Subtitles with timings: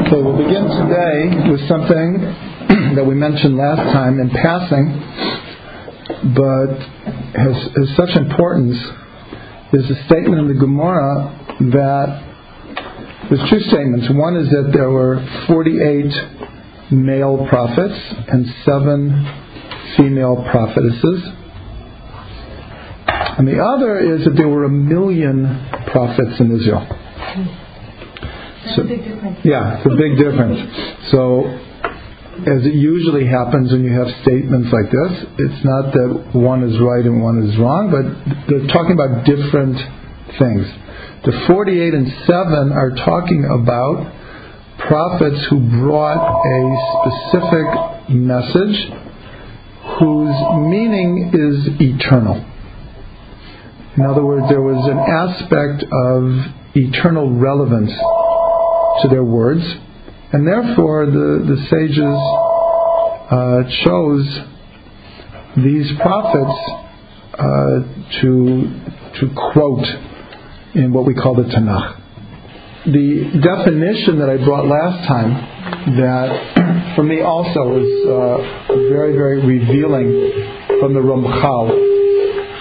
[0.00, 2.20] Okay, we'll begin today with something
[2.96, 4.88] that we mentioned last time in passing,
[6.34, 6.72] but
[7.36, 8.78] has, has such importance.
[9.70, 11.36] There's a statement in the Gemara
[11.72, 14.08] that there's two statements.
[14.10, 19.28] One is that there were 48 male prophets and seven
[19.98, 21.24] female prophetesses.
[23.36, 26.88] And the other is that there were a million prophets in Israel.
[28.60, 28.84] So,
[29.42, 30.60] yeah, it's a big difference.
[31.10, 31.48] So,
[32.44, 36.78] as it usually happens when you have statements like this, it's not that one is
[36.78, 38.04] right and one is wrong, but
[38.48, 39.76] they're talking about different
[40.38, 40.66] things.
[41.24, 44.12] The 48 and 7 are talking about
[44.88, 46.60] prophets who brought a
[47.00, 48.76] specific message
[50.00, 50.36] whose
[50.68, 52.44] meaning is eternal.
[53.96, 57.92] In other words, there was an aspect of eternal relevance
[59.02, 59.62] to their words,
[60.32, 62.18] and therefore the, the sages
[63.30, 64.26] uh, chose
[65.56, 66.58] these prophets
[67.34, 68.80] uh, to
[69.20, 69.86] to quote
[70.74, 71.96] in what we call the Tanakh.
[72.86, 79.44] The definition that I brought last time, that for me also was uh, very very
[79.44, 81.88] revealing from the Ramchal.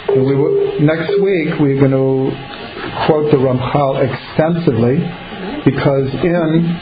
[0.09, 5.28] We next week we're going to quote the Ramchal extensively
[5.65, 6.77] because in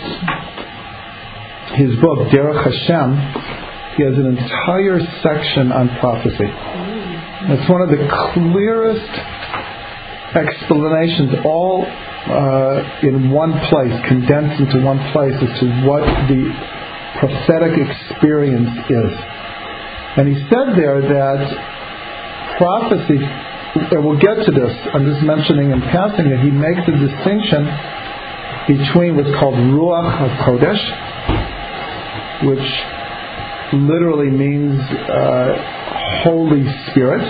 [1.76, 3.10] his book Derech Hashem,
[3.98, 6.50] he has an entire section on prophecy.
[7.50, 8.02] It's one of the
[8.34, 9.14] clearest
[10.36, 16.44] explanations, all uh, in one place, condensed into one place, as to what the
[17.20, 19.12] prophetic experience is.
[20.18, 21.42] And he said there that
[22.58, 26.96] prophecy, and we'll get to this, I'm just mentioning in passing that he makes a
[26.98, 27.66] distinction
[28.68, 30.84] between what's called Ruach of Kodesh,
[32.44, 32.68] which
[33.74, 35.56] literally means uh,
[36.24, 37.24] Holy Spirit.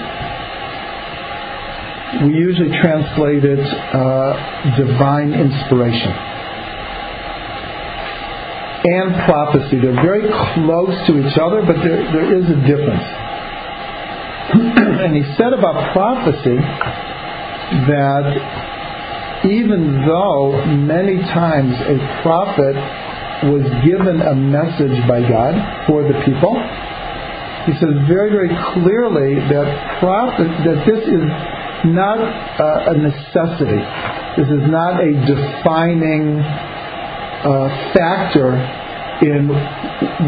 [2.24, 6.12] We usually translate it uh, divine inspiration.
[8.90, 9.80] And prophecy.
[9.80, 10.26] They're very
[10.56, 13.04] close to each other, but there, there is a difference.
[15.04, 16.58] and he said about prophecy
[17.86, 18.77] that
[19.46, 22.76] even though many times a prophet
[23.54, 25.54] was given a message by God
[25.86, 26.58] for the people,
[27.68, 31.26] he says very, very clearly that prophet that this is
[31.94, 33.84] not uh, a necessity.
[34.40, 38.58] This is not a defining uh, factor
[39.22, 39.50] in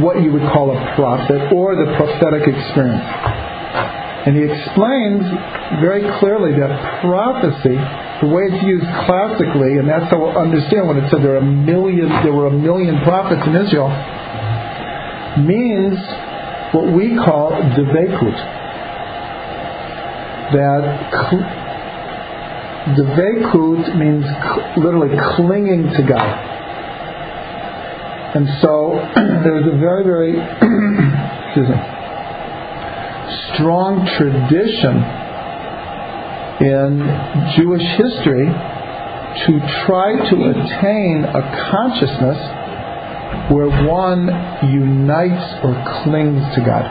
[0.01, 3.05] what you would call a prophet or the prophetic experience.
[4.25, 5.23] And he explains
[5.81, 7.77] very clearly that prophecy
[8.21, 12.23] the way it's used classically, and that's how we'll understand when it said there are
[12.23, 13.87] there were a million prophets in Israel,
[15.39, 15.95] means
[16.73, 18.37] what we call the devekut.
[20.51, 20.83] That
[22.99, 24.25] devekut means
[24.75, 26.59] literally clinging to God.
[28.35, 30.31] And so there's a very, very
[31.47, 31.79] excuse me,
[33.55, 35.28] strong tradition
[36.61, 36.99] in
[37.55, 38.47] Jewish history
[39.45, 42.39] to try to attain a consciousness
[43.51, 44.27] where one
[44.69, 46.85] unites or clings to God.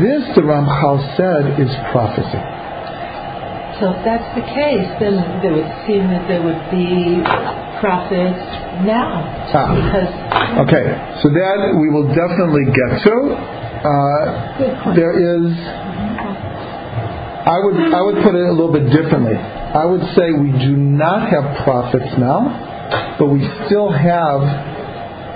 [0.00, 2.40] This, the Ramchal said, is prophecy.
[3.80, 7.20] So if that's the case, then it would seem that there would be
[7.82, 8.38] prophets
[8.86, 9.18] now.
[9.50, 9.74] Ah.
[9.74, 10.08] Because
[10.64, 10.86] okay,
[11.20, 13.16] so that we will definitely get to.
[13.84, 15.52] Uh, there is
[17.44, 19.36] I would I would put it a little bit differently.
[19.36, 24.40] I would say we do not have prophets now, but we still have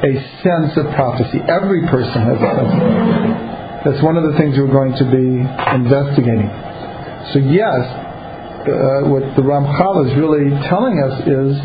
[0.00, 1.36] a sense of prophecy.
[1.44, 2.74] Every person has a sense.
[3.84, 5.36] That's one of the things we're going to be
[5.76, 6.48] investigating.
[7.36, 11.60] So yes, uh, what the Ramchal is really telling us is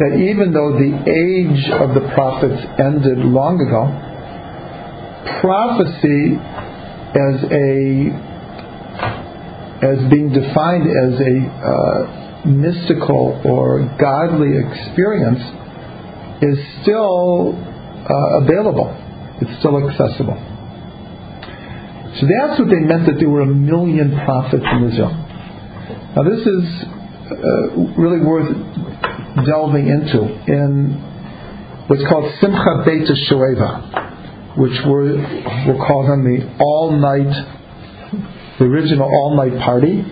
[0.00, 3.92] that even though the age of the prophets ended long ago,
[5.44, 6.40] prophecy
[7.12, 8.35] as a
[9.86, 15.42] as being defined as a uh, mystical or godly experience
[16.42, 18.90] is still uh, available.
[19.40, 20.36] It's still accessible.
[22.18, 25.14] So that's what they meant that there were a million prophets in Israel.
[26.16, 26.64] Now this is
[27.30, 28.48] uh, really worth
[29.44, 30.94] delving into in
[31.88, 35.14] what's called Simcha Beit Shoeva, which we're,
[35.66, 37.56] we'll call them the all-night
[38.58, 40.02] the original all-night party,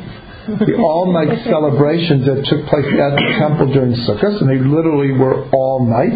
[0.46, 5.48] the all-night celebrations that took place at the temple during Sukkot, and they literally were
[5.50, 6.14] all night.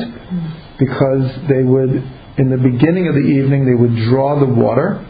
[0.78, 1.90] because they would,
[2.38, 5.04] in the beginning of the evening, they would draw the water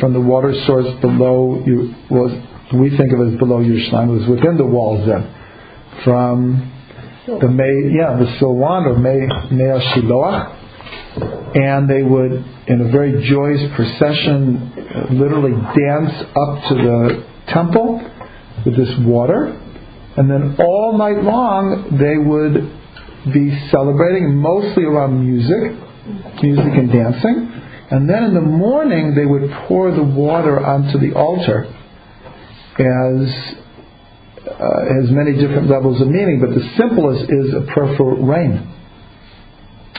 [0.00, 2.30] from the water source below you was
[2.74, 5.32] we think of it as below Yerushalayim, it was within the walls then.
[6.04, 6.72] From
[7.26, 9.20] the May yeah, the Silwan or May
[9.54, 10.52] Mea Shiloach.
[11.56, 18.02] And they would in a very joyous procession uh, literally dance up to the temple
[18.64, 19.62] with this water.
[20.16, 25.78] And then all night long they would be celebrating mostly around music,
[26.42, 27.62] music and dancing.
[27.90, 31.66] And then in the morning, they would pour the water onto the altar
[32.78, 33.56] as
[34.46, 38.72] uh, has many different levels of meaning, but the simplest is a prayer for rain.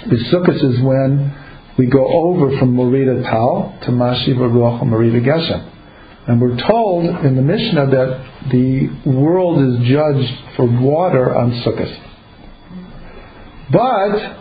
[0.06, 1.34] The Sukkot is when
[1.78, 5.74] we go over from Morid HaTal to Mashiv HaRuach Morid HaGeshem.
[6.28, 12.04] And we're told in the Mishnah that the world is judged for water on Sukkot.
[13.72, 14.38] But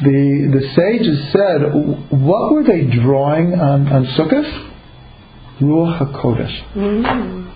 [0.00, 4.72] the the sages said, what were they drawing on, on Sukkot?
[5.60, 6.74] Ruach HaKodesh.
[6.74, 7.46] Mm-hmm.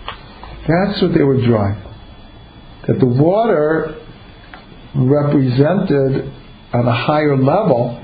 [0.68, 1.82] That's what they were drawing.
[2.86, 3.96] That the water
[4.94, 6.32] represented
[6.72, 8.02] on a higher level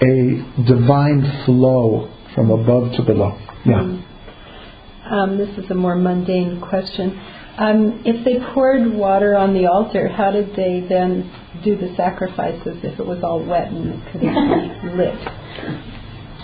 [0.00, 3.38] a divine flow from above to below.
[3.64, 3.74] Yeah.
[3.74, 5.12] Mm-hmm.
[5.12, 7.18] Um, this is a more mundane question.
[7.58, 11.30] Um, if they poured water on the altar, how did they then
[11.64, 15.95] do the sacrifices if it was all wet and it couldn't be lit?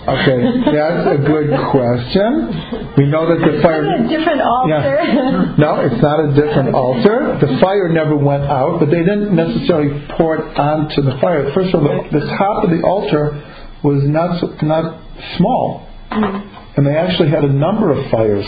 [0.03, 0.39] Okay,
[0.75, 2.91] that's a good question.
[2.97, 3.87] We know that the fire.
[3.87, 4.99] a different altar.
[4.99, 5.55] Yeah.
[5.63, 7.39] No, it's not a different altar.
[7.39, 11.53] The fire never went out, but they didn't necessarily pour it onto the fire.
[11.53, 13.31] First of all, the top of the altar
[13.83, 14.99] was not not
[15.37, 16.77] small, mm-hmm.
[16.77, 18.45] and they actually had a number of fires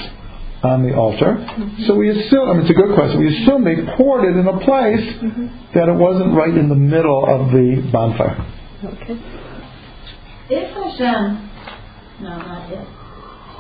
[0.64, 1.40] on the altar.
[1.40, 1.86] Mm-hmm.
[1.88, 3.20] So we assume, I mean, it's a good question.
[3.20, 5.48] We assume they poured it in a place mm-hmm.
[5.74, 8.44] that it wasn't right in the middle of the bonfire.
[8.84, 9.45] Okay.
[10.48, 11.50] If Hashem,
[12.22, 12.88] no, not if,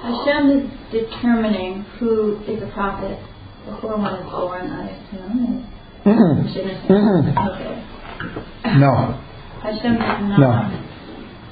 [0.05, 3.17] Hashem is determining who is a prophet
[3.65, 5.65] before one is born, I assume.
[6.05, 6.93] Mm-hmm.
[6.93, 7.37] Mm-hmm.
[7.49, 8.77] Okay.
[8.77, 9.19] No.
[9.63, 10.39] Hashem is not.
[10.39, 10.51] No.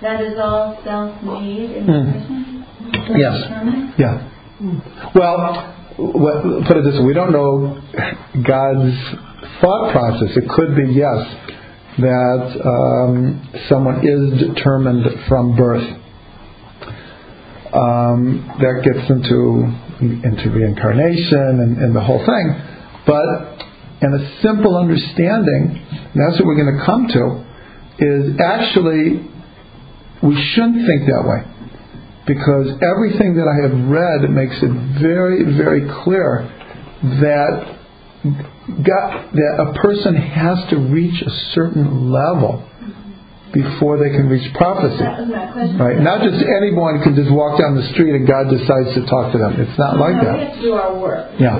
[0.03, 2.65] That is all self-made in mm.
[3.17, 3.33] Yes.
[3.97, 4.29] Yeah.
[5.15, 5.73] Well,
[6.67, 7.81] put it this way: we don't know
[8.45, 8.93] God's
[9.61, 10.37] thought process.
[10.37, 11.53] It could be yes
[11.99, 15.99] that um, someone is determined from birth.
[17.73, 19.65] Um, that gets into
[19.99, 22.61] into reincarnation and, and the whole thing,
[23.07, 23.65] but
[24.01, 25.81] in a simple understanding,
[26.13, 27.23] that's what we're going to come to,
[27.99, 29.25] is actually
[30.21, 31.53] we shouldn't think that way
[32.25, 36.47] because everything that I have read makes it very, very clear
[37.19, 37.82] that
[38.23, 42.63] God, that a person has to reach a certain level
[43.53, 45.03] before they can reach prophecy.
[45.03, 45.99] Right?
[45.99, 49.37] Not just anyone can just walk down the street and God decides to talk to
[49.37, 49.59] them.
[49.59, 50.37] It's not like that.
[50.37, 51.35] We have to do our work.
[51.39, 51.59] Yeah.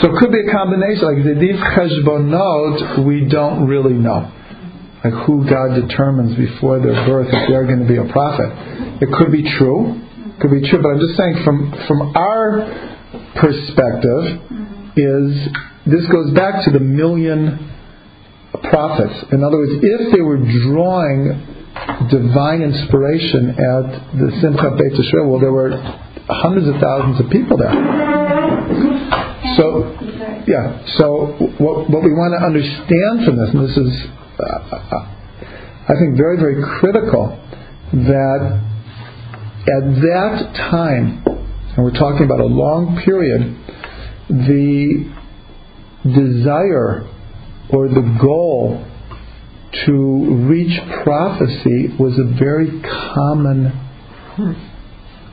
[0.00, 1.04] So it could be a combination.
[1.04, 4.30] Like the Div Cheshbonot, we don't really know
[5.04, 8.48] like who God determines before their birth if they're going to be a prophet.
[9.02, 10.00] It could be true,
[10.40, 12.93] could be true, but I'm just saying from from our
[13.36, 14.40] perspective
[14.96, 15.48] is
[15.86, 17.70] this goes back to the million
[18.70, 19.32] prophets.
[19.32, 21.50] In other words, if they were drawing
[22.10, 25.72] divine inspiration at the Simchat Beit Yisrael, well, there were
[26.28, 27.74] hundreds of thousands of people there.
[29.56, 29.92] So,
[30.46, 30.80] yeah.
[30.96, 35.14] So what what we want to understand from this, and this is uh, uh,
[35.84, 37.38] I think, very, very critical
[37.92, 38.60] that
[39.68, 41.22] at that time,
[41.76, 43.56] and we're talking about a long period,
[44.28, 45.12] the
[46.04, 47.08] desire
[47.70, 48.86] or the goal
[49.86, 53.66] to reach prophecy was a very common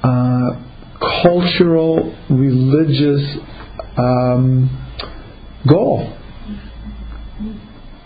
[0.03, 0.63] uh,
[1.21, 3.37] cultural, religious
[3.97, 4.69] um,
[5.67, 6.17] goal.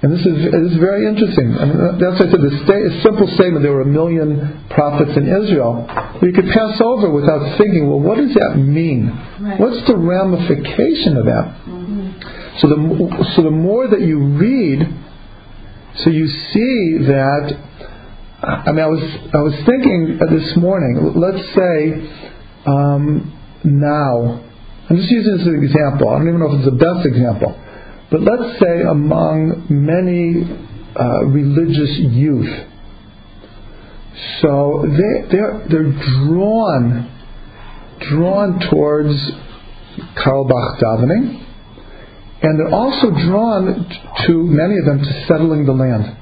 [0.06, 1.58] And this is, this is very interesting.
[1.58, 5.18] I mean, that's why I said the sta- simple statement there were a million prophets
[5.18, 5.82] in Israel.
[6.22, 9.10] You could pass over without thinking, well, what does that mean?
[9.42, 9.60] Right.
[9.60, 11.46] What's the ramification of that?
[11.66, 12.22] Mm-hmm.
[12.62, 14.86] So, the, so the more that you read,
[15.96, 17.58] so you see that.
[18.44, 19.02] I mean, I was
[19.34, 21.18] I was thinking this morning.
[21.18, 22.06] Let's say
[22.68, 23.34] um,
[23.64, 24.44] now,
[24.88, 26.10] I'm just using this as an example.
[26.10, 27.60] I don't even know if it's the best example.
[28.16, 30.40] But let's say among many
[30.96, 32.48] uh, religious youth,
[34.42, 35.92] so they, they're, they're
[36.24, 37.12] drawn,
[38.00, 39.12] drawn towards
[40.16, 41.44] Carlebach davening,
[42.42, 43.86] and they're also drawn
[44.28, 46.16] to many of them to settling the land.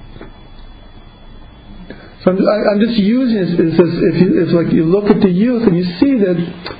[2.24, 5.30] So I'm, I- I'm just using this as, if it's like you look at the
[5.30, 6.74] youth and you see that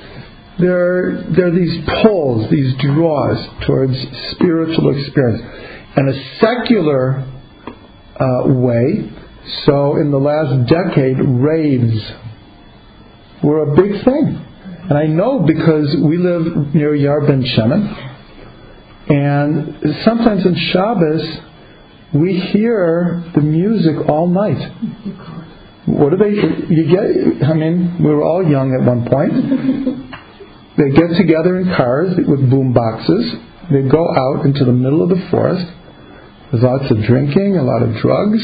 [0.58, 3.94] there, there are these pulls, these draws towards
[4.32, 5.42] spiritual experience.
[5.96, 7.24] And a secular
[8.20, 9.10] uh, way,
[9.66, 12.12] so in the last decade, raves
[13.42, 14.46] were a big thing.
[14.88, 18.10] And I know because we live near Ya'ar Ben Shemen,
[19.08, 21.38] and sometimes in Shabbos,
[22.14, 24.72] we hear the music all night.
[25.86, 26.30] What do they?
[26.74, 27.48] You get?
[27.48, 30.14] I mean, we were all young at one point.
[30.76, 33.36] They get together in cars with boom boxes.
[33.70, 35.64] They go out into the middle of the forest.
[36.50, 38.42] There's lots of drinking, a lot of drugs,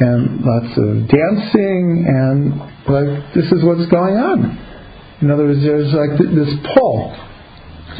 [0.00, 4.58] and lots of dancing, and like this is what's going on.
[5.22, 7.14] In other words, there's like th- this pull.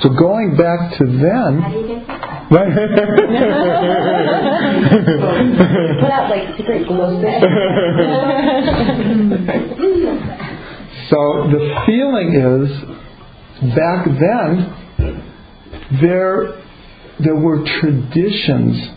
[0.02, 2.20] So going back to then, How do you get that?
[2.50, 2.72] right?
[6.00, 7.22] Put out like secret glow.
[11.10, 11.18] So
[11.50, 12.70] the feeling is,
[13.62, 15.28] back then,
[16.00, 16.62] there
[17.22, 18.88] there were traditions,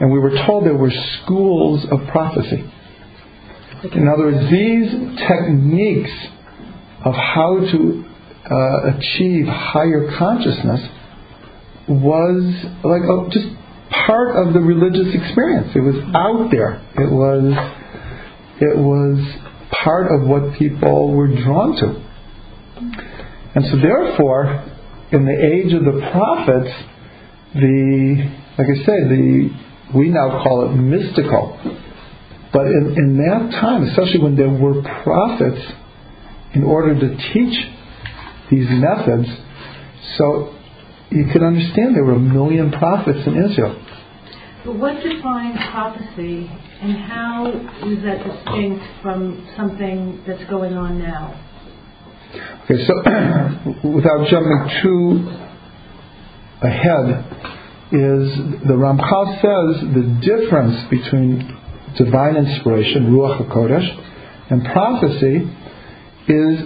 [0.00, 2.64] and we were told there were schools of prophecy.
[3.92, 4.90] In other words, these
[5.28, 6.10] techniques
[7.04, 8.04] of how to
[8.50, 10.80] uh, achieve higher consciousness
[11.88, 12.42] was
[12.82, 13.46] like a, just
[14.06, 15.68] part of the religious experience.
[15.74, 16.82] It was out there.
[16.96, 17.54] It was
[18.58, 19.18] it was
[19.84, 22.06] part of what people were drawn to.
[23.56, 24.68] And so therefore,
[25.12, 26.70] in the age of the prophets,
[27.54, 29.50] the like I say, the
[29.94, 31.58] we now call it mystical.
[32.52, 35.72] But in, in that time, especially when there were prophets,
[36.54, 37.66] in order to teach
[38.50, 39.28] these methods,
[40.18, 40.54] so
[41.10, 43.82] you can understand there were a million prophets in Israel.
[44.66, 46.50] But what defines prophecy,
[46.82, 47.46] and how
[47.86, 51.45] is that distinct from something that's going on now?
[52.64, 52.94] Okay, so
[53.94, 55.28] without jumping too
[56.62, 57.24] ahead,
[57.92, 58.34] is
[58.66, 61.56] the Ramchal says the difference between
[61.96, 65.48] divine inspiration, Ruach HaKodesh, and prophecy
[66.28, 66.58] is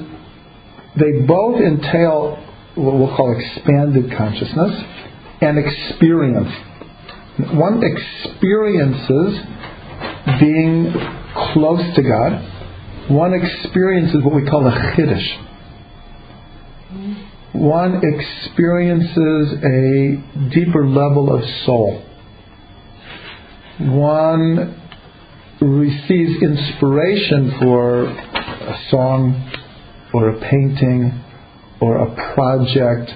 [0.97, 2.37] they both entail
[2.75, 4.83] what we'll call expanded consciousness
[5.43, 6.53] and experience.
[7.53, 9.41] One experiences
[10.41, 10.93] being
[11.53, 13.11] close to God.
[13.11, 15.50] One experiences what we call a chiddush.
[17.61, 22.03] One experiences a deeper level of soul.
[23.81, 24.81] One
[25.61, 29.51] receives inspiration for a song
[30.15, 31.23] or a painting
[31.83, 33.11] or a project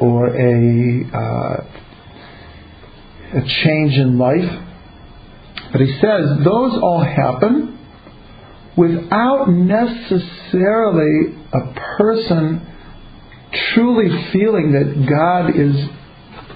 [0.00, 1.64] or a uh,
[3.38, 4.50] a change in life.
[5.70, 7.78] But he says those all happen
[8.76, 12.66] without necessarily a person
[13.74, 15.74] truly feeling that God is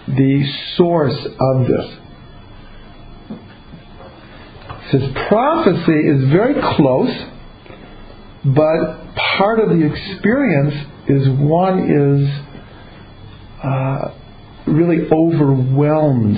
[0.06, 0.44] the
[0.76, 1.98] source of this.
[4.84, 7.10] He says prophecy is very close,
[8.44, 10.74] but part of the experience
[11.08, 12.28] is one is
[13.64, 14.14] uh,
[14.66, 16.36] really overwhelmed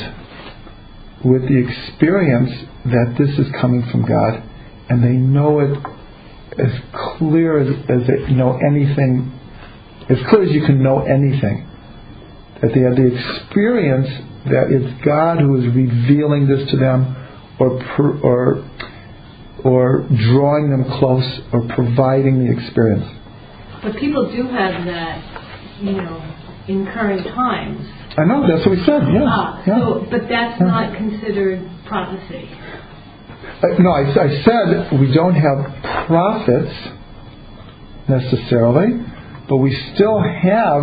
[1.25, 2.51] with the experience
[2.85, 4.43] that this is coming from God,
[4.89, 5.77] and they know it
[6.59, 6.73] as
[7.19, 9.36] clear as, as they know anything,
[10.09, 11.67] as clear as you can know anything.
[12.63, 14.09] That they have the experience
[14.47, 17.15] that it's God who is revealing this to them,
[17.59, 17.83] or
[18.23, 18.65] or
[19.65, 23.05] or drawing them close, or providing the experience.
[23.83, 26.23] But people do have that, you know,
[26.69, 27.87] in current times.
[28.17, 29.03] I know that's what we said.
[29.13, 29.79] Yeah, Ah, yeah.
[29.79, 30.67] so, but that's Yeah.
[30.67, 32.49] not considered prophecy.
[33.63, 36.73] Uh, no, I, I said we don't have prophets
[38.09, 39.03] necessarily,
[39.49, 40.83] but we still have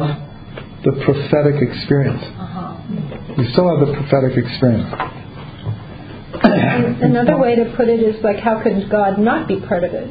[0.84, 2.24] the prophetic experience.
[2.24, 3.36] Uh-huh.
[3.38, 4.93] We still have the prophetic experience.
[6.43, 10.10] Another way to put it is like, how could God not be part of it?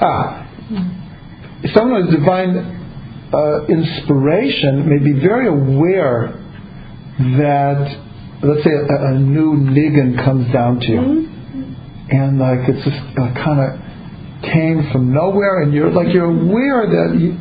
[0.00, 0.48] Ah,
[1.74, 2.56] someone with divine
[3.32, 6.40] uh, inspiration may be very aware
[7.18, 7.96] that,
[8.42, 11.28] let's say, a, a new niggin comes down to you,
[12.10, 13.83] and like it's just uh, kind of
[14.52, 17.38] came from nowhere, and you're like you're aware that you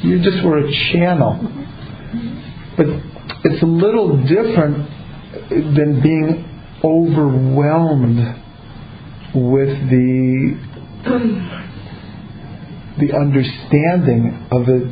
[0.00, 1.40] you just were a channel,
[2.76, 2.86] but
[3.44, 4.88] it's a little different
[5.50, 6.44] than being
[6.84, 8.42] overwhelmed
[9.34, 10.58] with the
[12.98, 14.90] the understanding of it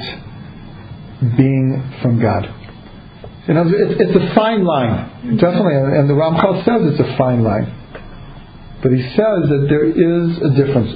[1.36, 2.44] being from God.
[3.48, 7.42] You know, it's, it's a fine line, definitely, and the Ramchal says it's a fine
[7.42, 7.80] line.
[8.82, 10.92] But he says that there is a difference.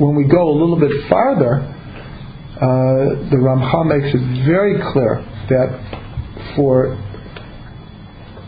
[0.00, 6.54] When we go a little bit farther, uh, the Ramchal makes it very clear that
[6.56, 6.94] for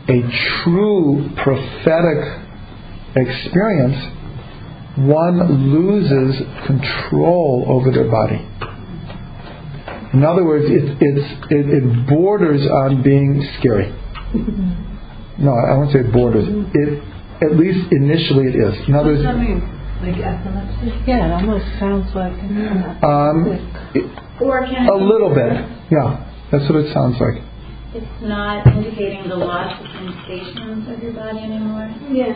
[0.09, 0.23] a
[0.65, 2.21] true prophetic
[3.17, 4.19] experience,
[4.97, 8.49] one loses control over their body.
[10.15, 13.95] In other words, it, it's, it, it borders on being scary.
[15.39, 16.45] No, I won't say it borders.
[16.47, 17.03] It,
[17.43, 18.87] at least initially it is.
[18.87, 19.82] In other What does that words, mean?
[20.03, 20.93] Like epilepsy?
[21.07, 22.33] Yeah, it almost sounds like.
[23.05, 23.47] um,
[23.95, 25.53] it- Or can a little bit.
[25.91, 27.43] Yeah, that's what it sounds like.
[27.95, 31.95] It's not indicating the loss of sensations of your body anymore.
[32.11, 32.35] Yeah.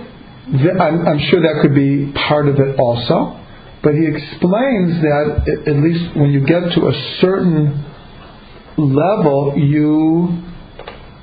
[0.81, 3.41] I'm, I'm sure that could be part of it also,
[3.83, 7.85] but he explains that at least when you get to a certain
[8.77, 10.39] level, you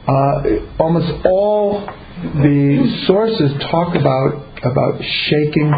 [0.08, 0.44] uh,
[0.84, 1.86] almost all
[2.22, 5.72] the sources talk about about shaking,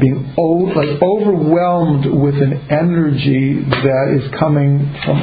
[0.00, 5.18] being o- like overwhelmed with an energy that is coming from,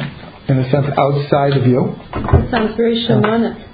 [0.48, 1.94] in a sense, outside of you.
[2.14, 3.64] It sounds very shamanic.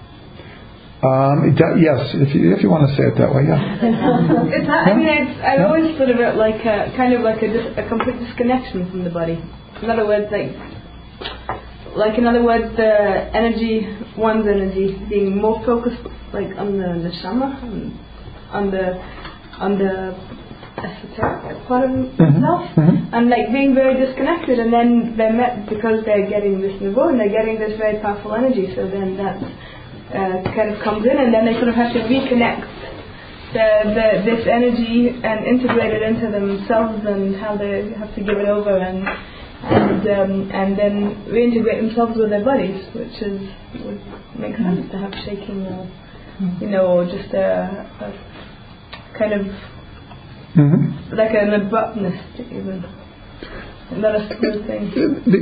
[1.03, 3.59] Um, it do- yes, if you, if you want to say it that way, yeah.
[4.55, 5.67] It's not, I mean, it's, I Yeah.
[5.67, 9.03] always thought of it like a, kind of like a, dis, a complete disconnection from
[9.03, 9.43] the body.
[9.83, 10.55] In other words, like,
[11.97, 12.93] like in other words, the
[13.35, 16.01] energy, one's energy, being more focused,
[16.33, 17.99] like on the neshama, on,
[18.53, 18.95] on the,
[19.59, 20.15] on the
[20.79, 23.09] esoteric part of themselves, mhm.
[23.13, 24.59] and like being very disconnected.
[24.59, 28.35] And then they're met because they're getting this nevuah and they're getting this very powerful
[28.35, 28.73] energy.
[28.75, 29.37] So then that
[30.17, 32.65] uh, kind of comes in, and then they sort of have to reconnect
[33.53, 38.39] the, the, this energy and integrate it into themselves and how they have to give
[38.39, 39.07] it over and
[39.63, 43.41] and um, and then reintegrate themselves with their bodies, which is
[43.85, 44.01] would
[44.39, 45.87] make sense to have shaking or
[46.61, 49.47] you know or just a, a kind of
[50.55, 52.85] hmm like an abruptness to even
[54.01, 54.89] not a smooth thing.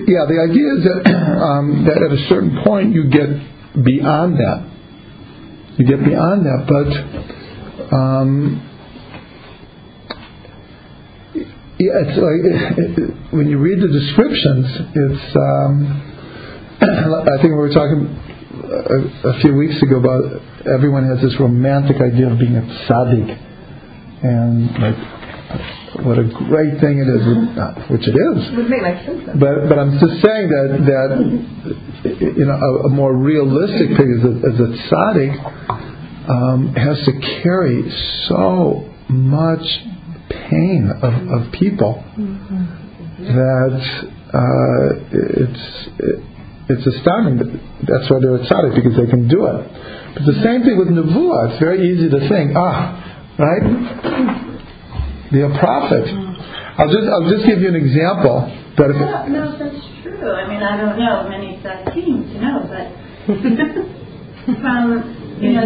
[0.08, 1.00] Yeah, the idea is that
[1.46, 3.30] um, that at a certain point you get
[3.84, 4.66] beyond that.
[5.78, 8.66] You get beyond that, but um,
[11.78, 15.37] yeah, it's like it, it, when you read the descriptions, it's.
[15.37, 16.06] Um,
[16.82, 21.96] I think we were talking a, a few weeks ago about everyone has this romantic
[22.00, 23.49] idea of being a tzaddik,
[24.22, 25.20] and like
[26.04, 27.22] what a great thing it is,
[27.90, 28.56] which it is.
[28.56, 29.26] would make sense.
[29.35, 31.11] But but I'm just saying that that
[32.38, 35.35] you know a, a more realistic thing is that as tzaddik
[36.30, 37.90] um, has to carry
[38.28, 39.66] so much
[40.28, 42.04] pain of, of people
[43.18, 43.80] that
[44.33, 46.24] uh, it's it,
[46.70, 47.38] it's astounding.
[47.38, 47.50] That
[47.83, 50.14] that's why they're tzaddik because they can do it.
[50.14, 51.50] But the same thing with nevuah.
[51.50, 53.09] It's very easy to think, ah,
[53.40, 53.64] right?
[55.33, 56.05] Be a prophet.
[56.76, 58.44] I'll just I'll just give you an example.
[58.76, 60.33] That if, I don't know that's true.
[60.33, 61.57] I mean, I don't know many
[61.94, 62.87] teams to know, but
[64.61, 65.64] from you know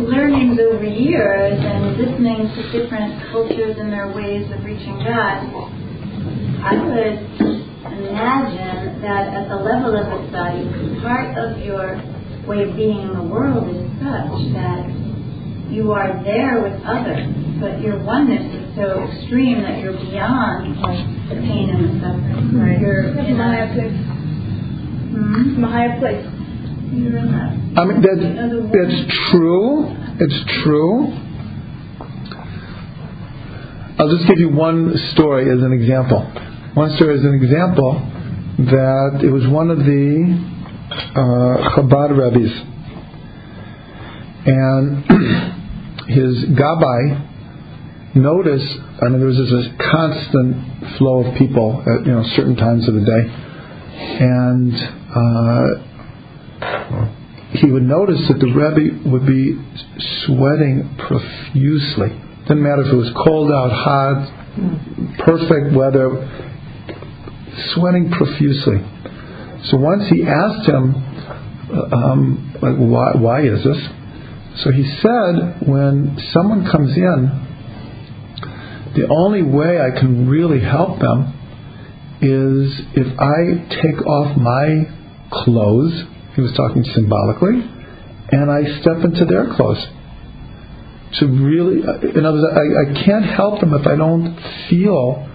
[0.00, 5.44] learnings over years and listening to different cultures and their ways of reaching God,
[6.64, 7.20] I would
[8.00, 12.00] imagine that at the level of a tzaddik, part of your
[12.46, 15.09] way of being in the world is such that
[15.70, 17.26] you are there with others,
[17.60, 20.76] but your oneness is so extreme that you're beyond
[21.28, 22.58] the pain and the suffering.
[22.58, 22.80] Right.
[22.80, 23.94] You're in a higher place.
[25.14, 25.50] hmm?
[25.50, 26.26] It's a higher place.
[26.92, 28.18] you're in a I mean, that,
[28.72, 29.86] it's true.
[30.18, 31.06] It's true.
[33.98, 36.20] I'll just give you one story as an example.
[36.74, 37.92] One story as an example
[38.58, 42.50] that it was one of the uh, Chabad rabbis,
[44.46, 45.04] and
[46.10, 48.78] his gabbai noticed.
[49.00, 52.94] I mean, there was this constant flow of people at you know certain times of
[52.94, 53.24] the day,
[54.20, 54.74] and.
[55.10, 55.86] Uh,
[57.52, 59.58] he would notice that the Rebbe would be
[60.24, 62.08] sweating profusely.
[62.46, 64.30] Didn't matter if it was cold out, hot,
[65.18, 66.30] perfect weather,
[67.74, 68.78] sweating profusely.
[69.66, 70.94] So once he asked him,
[71.74, 73.78] uh, um, like, why, why is this?
[74.56, 77.46] So he said, when someone comes in,
[78.94, 81.36] the only way I can really help them
[82.20, 84.84] is if I take off my
[85.30, 87.60] clothes he was talking symbolically,
[88.32, 89.84] and I step into their clothes.
[91.18, 91.80] To really,
[92.16, 95.28] in other words, I, I can't help them if I don't feel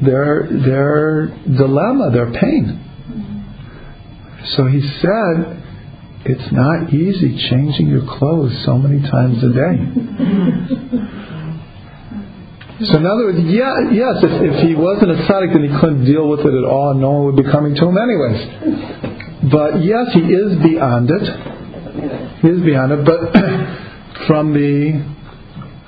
[0.00, 2.80] their their dilemma, their pain.
[3.10, 4.44] Mm-hmm.
[4.56, 5.63] So he said,
[6.26, 9.74] it's not easy changing your clothes so many times a day.
[12.82, 16.04] So in other words, yeah, yes, if, if he wasn't a tzaddik, then he couldn't
[16.06, 19.52] deal with it at all, and no one would be coming to him anyways.
[19.52, 21.22] But yes, he is beyond it.
[22.42, 23.04] He is beyond it.
[23.04, 23.30] But
[24.26, 25.06] from the,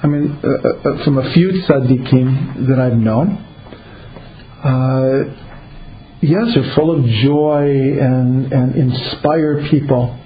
[0.02, 3.42] I mean, uh, uh, from a few tzaddikim that I've known,
[4.62, 5.45] uh,
[6.20, 7.64] yes, they're full of joy
[8.00, 10.18] and, and inspire people.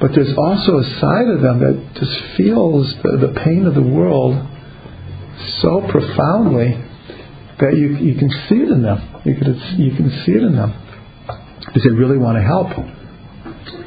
[0.00, 3.82] But there's also a side of them that just feels the, the pain of the
[3.82, 4.34] world
[5.60, 6.74] so profoundly
[7.60, 8.98] that you, you can see it in them.
[9.24, 10.74] You can, you can see it in them.
[11.66, 12.66] Because they really want to help.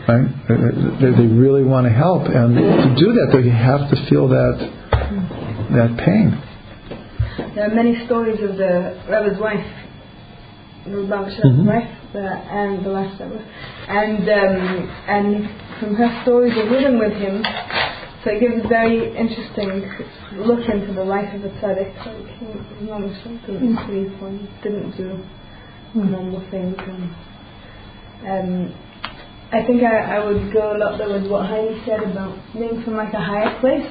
[0.07, 0.29] Right?
[1.01, 2.23] They, they really want to help.
[2.27, 4.55] And to do that, they have to feel that,
[5.75, 6.41] that pain.
[7.55, 9.65] There are many stories of the Rebbe's wife,
[10.87, 11.65] Mhm.
[11.65, 13.19] wife, uh, and the last.
[13.87, 17.43] And, um, and from her stories of living with him,
[18.23, 19.83] so it gives a very interesting
[20.37, 21.93] look into the life of a tzaddik.
[22.05, 25.19] Like he, he almost didn't sleep and didn't do
[25.93, 26.75] normal things.
[26.87, 27.09] And,
[28.27, 28.73] um,
[29.51, 32.81] I think I, I would go a lot there with what Heidi said about being
[32.83, 33.87] from like a higher place.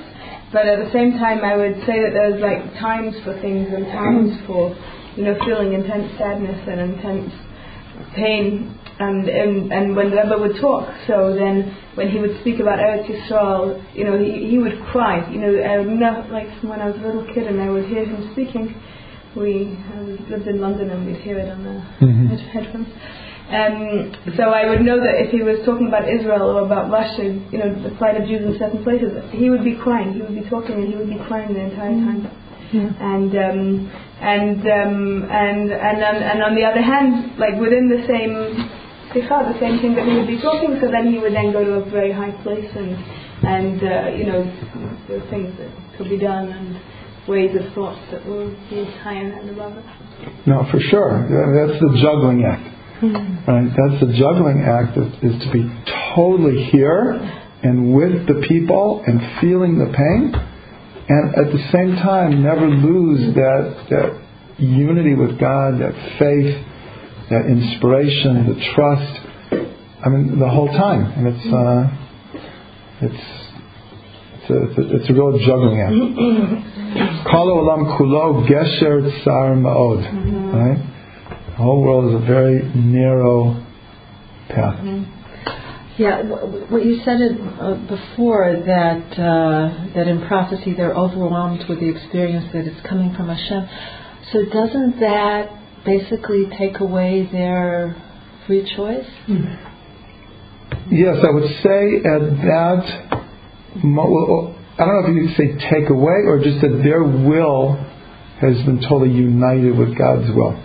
[0.53, 3.87] But at the same time, I would say that there's like times for things and
[3.87, 4.77] times for,
[5.17, 7.33] you know, feeling intense sadness and intense
[8.15, 8.79] pain.
[8.97, 12.79] And, and and when the Rebbe would talk, so then when he would speak about
[12.79, 15.29] Eretz Yisrael, you know, he, he would cry.
[15.33, 17.87] You know, I remember like from when I was a little kid and I would
[17.87, 18.81] hear him speaking.
[19.35, 22.29] We uh, lived in London and we'd hear it on the Mhm.
[22.29, 22.87] head- headphones.
[23.51, 27.25] Um, so I would know that if he was talking about Israel or about Russia,
[27.25, 30.13] you know, the plight of Jews in certain places, he would be crying.
[30.15, 32.31] He would be talking and he would be crying the entire time.
[32.73, 38.03] And um, and um, and and on, and on the other hand, like within the
[38.07, 38.71] same
[39.13, 40.79] sikha, the same thing that he would be talking.
[40.81, 42.97] So then he would then go to a very high place and
[43.45, 44.43] and uh, you know,
[45.09, 46.81] were things that could be done and
[47.29, 49.77] ways of thought that will be higher and above.
[50.47, 51.25] No, for sure.
[51.29, 52.75] That's the juggling act.
[53.03, 53.69] Right?
[53.69, 55.69] That's the juggling act is, is to be
[56.15, 57.21] totally here
[57.63, 60.33] and with the people and feeling the pain,
[61.09, 64.25] and at the same time never lose that that
[64.59, 66.65] unity with God, that faith,
[67.31, 69.21] that inspiration, the trust.
[70.05, 72.05] I mean, the whole time, and it's uh,
[73.01, 73.45] it's
[74.41, 75.93] it's a, it's a, it's a real juggling act.
[77.31, 80.03] Kol olam kulo gesher tsar ma'od.
[80.55, 80.79] Right?
[81.49, 83.65] The whole world is a very narrow
[84.49, 84.81] path.
[85.97, 91.89] Yeah, what you said uh, before that uh, that in prophecy they're overwhelmed with the
[91.89, 93.69] experience that it's coming from Hashem.
[94.33, 97.95] So doesn't that basically take away their
[98.47, 99.07] free choice?
[100.91, 103.21] Yes, I would say at that,
[103.77, 107.75] I don't know if you could say take away or just that their will
[108.41, 110.61] has been totally united with God's will.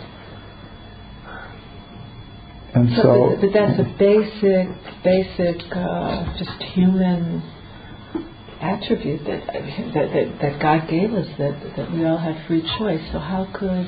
[2.80, 4.68] And So, so, but, but that's a basic,
[5.04, 7.42] basic, uh, just human
[8.62, 11.28] attribute that, that that that God gave us.
[11.38, 13.02] That that we all have free choice.
[13.12, 13.86] So how could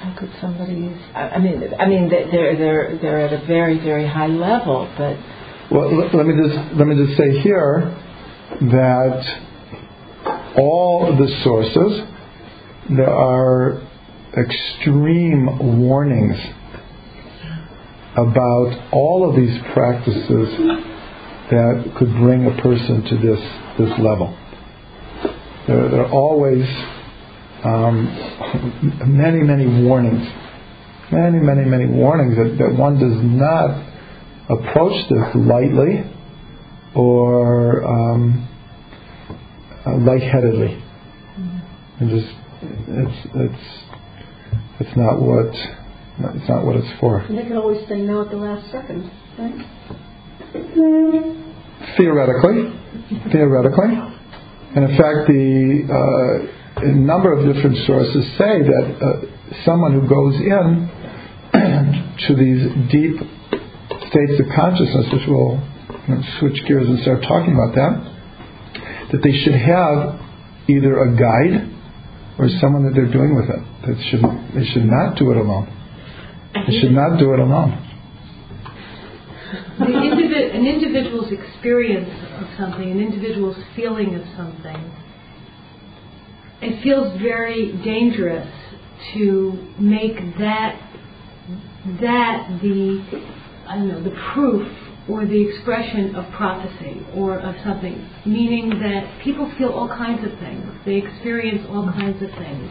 [0.00, 0.92] how could somebody?
[1.14, 4.92] I, I mean, I mean, they- they're they're they're at a very very high level,
[4.98, 5.16] but
[5.70, 7.96] well, let me just let me just say here
[8.60, 9.22] that
[10.56, 12.02] all the sources
[12.90, 13.82] there are
[14.36, 16.36] extreme warnings
[18.16, 20.48] about all of these practices
[21.50, 23.40] that could bring a person to this
[23.78, 24.36] this level.
[25.68, 26.64] There, there are always
[27.64, 28.06] um,
[29.06, 30.26] many many warnings,
[31.12, 33.84] many many many warnings that, that one does not
[34.48, 36.04] approach this lightly
[36.94, 38.48] or um,
[39.86, 40.82] uh, lightheadedly.
[42.00, 43.86] And just it's it's
[44.80, 45.54] it's not what
[46.18, 47.18] it's not what it's for.
[47.20, 49.54] And they can always say no at the last second, right?
[51.96, 52.72] Theoretically,
[53.32, 53.92] theoretically,
[54.74, 60.08] and in fact, the uh, a number of different sources say that uh, someone who
[60.08, 60.88] goes in
[62.28, 63.16] to these deep
[64.08, 65.60] states of consciousness, which we'll
[66.08, 70.20] you know, switch gears and start talking about that, that they should have
[70.68, 71.72] either a guide
[72.38, 73.62] or someone that they're doing with it.
[73.86, 75.75] That should they should not do it alone.
[76.66, 77.82] They should not do it alone.
[79.78, 84.92] An individual's experience of something, an individual's feeling of something,
[86.62, 88.48] it feels very dangerous
[89.14, 90.80] to make that
[92.00, 93.22] that the
[93.68, 94.66] I don't know the proof
[95.08, 100.36] or the expression of prophecy or of something, meaning that people feel all kinds of
[100.40, 100.66] things.
[100.84, 102.70] They experience all kinds of things.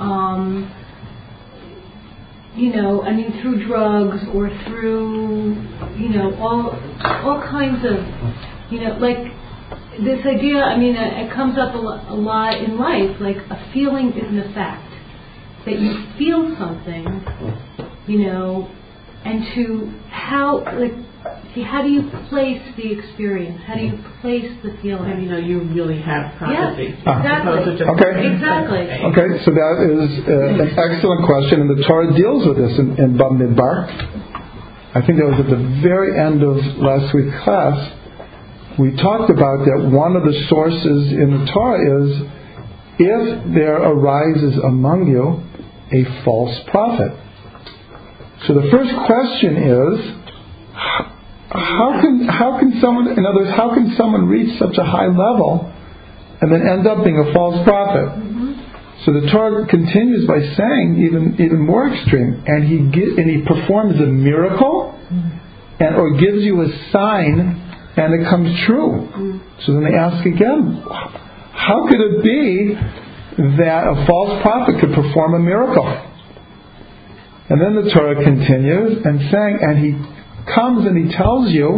[0.00, 0.72] Um,
[2.54, 5.54] you know, I mean, through drugs or through,
[5.96, 6.70] you know, all
[7.04, 9.18] all kinds of, you know, like
[9.98, 10.62] this idea.
[10.62, 13.20] I mean, it, it comes up a, lo- a lot in life.
[13.20, 14.88] Like a feeling is an effect
[15.64, 17.24] that you feel something,
[18.06, 18.70] you know,
[19.24, 20.92] and to how like
[21.54, 23.60] see how do you place the experience?
[23.66, 25.22] How do you place the How do feeling?
[25.22, 26.94] you know you really have Yes, prophecy?
[27.06, 27.18] Ah.
[27.20, 27.52] exactly.
[27.52, 28.32] Opposed to just Okay.
[28.34, 28.84] Exactly.
[29.12, 32.96] Okay, so that is uh, an excellent question, and the Torah deals with this in,
[32.98, 33.86] in Bamidbar.
[34.94, 37.76] I think that was at the very end of last week's class.
[38.78, 42.22] We talked about that one of the sources in the Torah is
[42.98, 45.40] if there arises among you
[45.92, 47.12] a false prophet.
[48.46, 50.00] So the first question is,
[50.72, 51.11] h-
[51.54, 55.06] how can how can someone, in other words, how can someone reach such a high
[55.06, 55.72] level
[56.40, 58.08] and then end up being a false prophet?
[59.04, 63.42] So the Torah continues by saying even even more extreme, and he gi- and he
[63.42, 64.98] performs a miracle,
[65.80, 67.60] and or gives you a sign,
[67.96, 69.40] and it comes true.
[69.66, 72.74] So then they ask again, how could it be
[73.58, 75.86] that a false prophet could perform a miracle?
[77.48, 79.90] And then the Torah continues and saying, and he
[80.46, 81.68] comes and he tells you,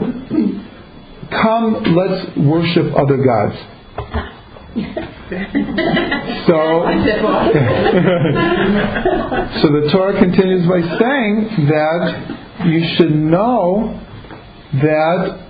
[1.30, 3.56] come, let's worship other gods.
[5.30, 5.34] So,
[9.62, 12.02] so the Torah continues by saying that
[12.66, 14.00] you should know
[14.74, 15.40] that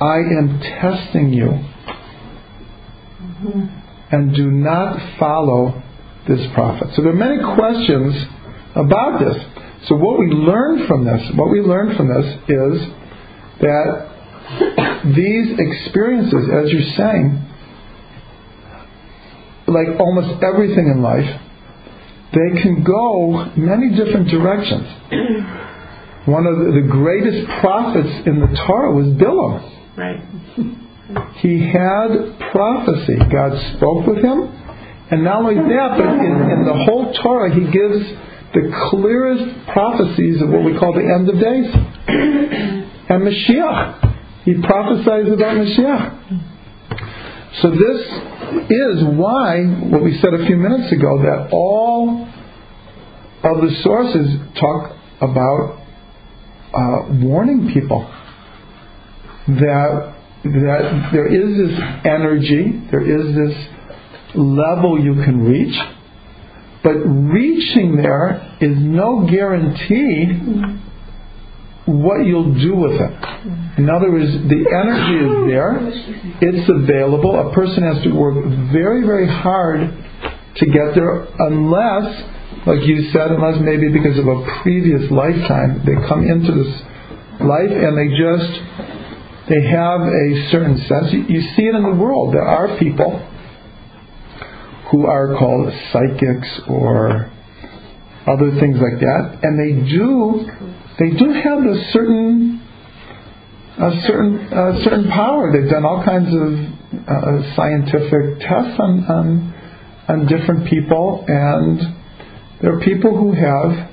[0.00, 1.58] I am testing you.
[4.10, 5.82] And do not follow
[6.28, 6.88] this prophet.
[6.94, 8.14] So there are many questions
[8.74, 9.36] about this.
[9.86, 12.88] So what we learn from this, what we learn from this is
[13.60, 14.16] that
[15.14, 17.42] these experiences, as you're saying,
[19.68, 21.40] like almost everything in life,
[22.32, 24.86] they can go many different directions.
[26.26, 29.62] One of the, greatest prophets in the Torah was Bilam.
[29.96, 30.20] Right.
[31.36, 33.14] He had prophecy.
[33.30, 34.50] God spoke with him.
[35.08, 38.02] And not only that, but in, in the whole Torah, he gives
[38.56, 41.68] the clearest prophecies of what we call the end of days.
[43.08, 44.44] and Mashiach.
[44.44, 46.42] He prophesies about Mashiach.
[47.60, 48.00] So this
[48.70, 52.28] is why, what we said a few minutes ago, that all
[53.42, 55.82] of the sources talk about
[56.72, 58.08] uh, warning people
[59.48, 60.14] that
[60.44, 63.68] that there is this energy, there is this
[64.34, 65.74] level you can reach,
[66.86, 70.38] but reaching there is no guarantee
[71.86, 73.78] what you'll do with it.
[73.78, 75.82] In other words, the energy is there,
[76.46, 77.50] it's available.
[77.50, 78.38] A person has to work
[78.70, 79.80] very, very hard
[80.58, 82.22] to get there, unless,
[82.66, 86.70] like you said, unless maybe because of a previous lifetime, they come into this
[87.42, 88.62] life and they just
[89.48, 91.12] they have a certain sense.
[91.12, 92.32] You, see it in the world.
[92.32, 93.26] There are people
[94.90, 97.30] who are called psychics or
[98.26, 100.46] other things like that, and they do
[100.98, 102.62] they do have a certain
[103.78, 105.52] a certain a certain power.
[105.52, 106.52] They've done all kinds of
[107.08, 109.54] uh, scientific tests on, on
[110.08, 111.80] on different people, and
[112.62, 113.90] there are people who have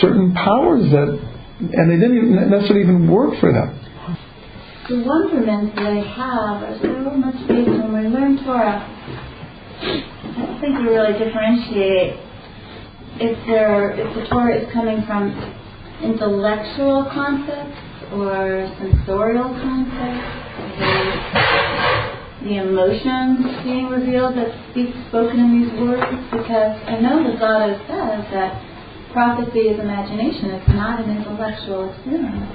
[0.00, 1.20] certain powers that,
[1.60, 3.78] and they didn't even necessarily even work for them.
[4.88, 8.88] The wonderment I have is so much based when we learn Torah.
[9.82, 12.20] I don't think we really differentiate
[13.20, 15.34] if there if the Torah is coming from
[16.02, 17.78] intellectual concepts
[18.12, 20.26] or sensorial concepts,
[20.78, 21.02] or
[22.46, 26.06] the emotions being revealed that speak spoken in these words.
[26.30, 28.62] Because I know the Zada says that
[29.12, 32.50] prophecy is imagination; it's not an intellectual experience.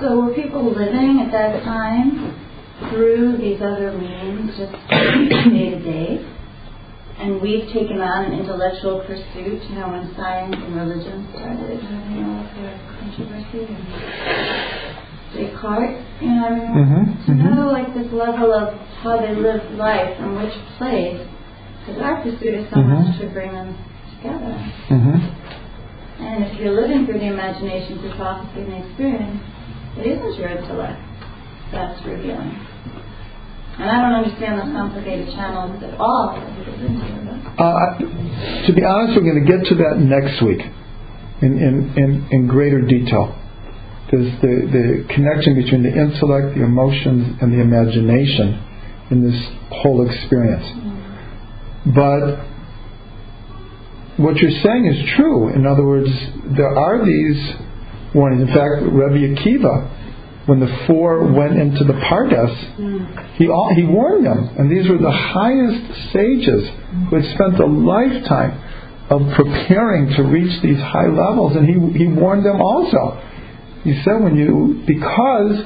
[0.00, 2.47] So were people living at that time
[2.90, 6.34] through these other means, just day to day?
[7.18, 12.22] And we've taken on an intellectual pursuit, you know, when science and religion started having
[12.22, 13.66] all of their controversy.
[13.66, 13.82] And
[15.34, 17.54] Descartes, you know, I mean, Mhm, to mhm.
[17.56, 21.20] know like this level of how they lived life and which place,
[21.84, 23.04] because our pursuit is so Mhm.
[23.04, 23.74] much to bring them
[24.16, 24.54] together.
[24.88, 25.18] Mm-hmm.
[26.24, 29.40] And if you're living through the imagination, through prophecy and experience,
[29.98, 31.02] it isn't your intellect
[31.72, 32.56] that's revealing.
[33.78, 36.34] And I don't understand the complicated channels at all
[37.58, 37.98] Uh,
[38.66, 40.60] to be honest, we're going to get to that next week
[41.42, 43.34] in, in, in, in greater detail.
[44.10, 48.64] there's the, the connection between the intellect, the emotions, and the imagination
[49.10, 49.38] in this
[49.70, 50.66] whole experience.
[51.94, 52.44] But
[54.18, 55.54] what you're saying is true.
[55.54, 56.10] In other words,
[56.56, 57.54] there are these
[58.14, 58.42] warnings.
[58.42, 59.97] In fact, Rabbi Akiva,
[60.48, 64.48] when the four went into the Pardes, he, all, he warned them.
[64.58, 66.70] And these were the highest sages
[67.10, 68.58] who had spent a lifetime
[69.10, 71.54] of preparing to reach these high levels.
[71.54, 73.22] And he, he warned them also.
[73.84, 75.64] He said, when you, because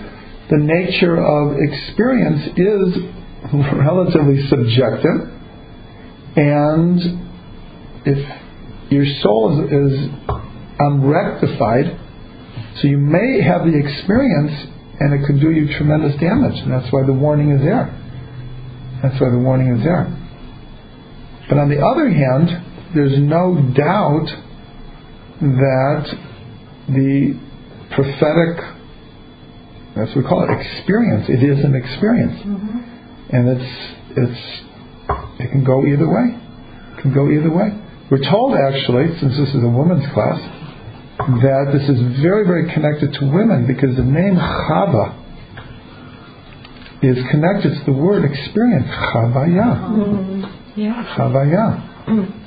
[0.51, 2.99] the nature of experience is
[3.55, 5.31] relatively subjective,
[6.35, 6.99] and
[8.05, 8.43] if
[8.91, 12.01] your soul is, is um, unrectified,
[12.81, 14.72] so you may have the experience
[15.03, 17.91] and it could do you tremendous damage, and that's why the warning is there.
[19.03, 20.07] That's why the warning is there.
[21.49, 24.31] But on the other hand, there's no doubt
[25.43, 26.07] that
[26.87, 27.35] the
[27.91, 28.63] prophetic,
[29.99, 31.27] that's what we call it, experience.
[31.27, 32.79] It is an experience, mm-hmm.
[33.35, 33.71] and it's
[34.23, 34.43] it's
[35.43, 36.39] it can go either way.
[36.95, 37.75] It can go either way.
[38.07, 40.39] We're told actually, since this is a women's class,
[41.19, 45.19] that this is very, very connected to women because the name Chava
[47.03, 49.91] is connected to the word experience, Chavaya.
[49.91, 50.81] Mm-hmm.
[50.81, 51.17] Yeah.
[51.17, 52.07] Chavaya.
[52.09, 52.39] Mm-hmm.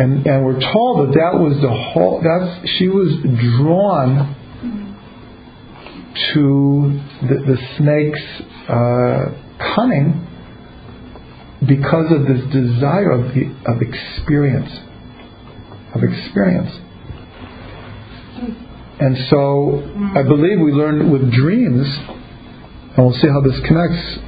[0.00, 3.18] And, and we're told that that was the whole, that's, she was
[3.60, 4.36] drawn
[6.34, 8.22] to the, the snake's
[8.68, 10.26] uh, cunning
[11.66, 14.70] because of this desire of, the, of experience.
[15.94, 16.70] Of experience.
[19.00, 19.82] And so
[20.16, 24.18] I believe we learn with dreams, and we'll see how this connects,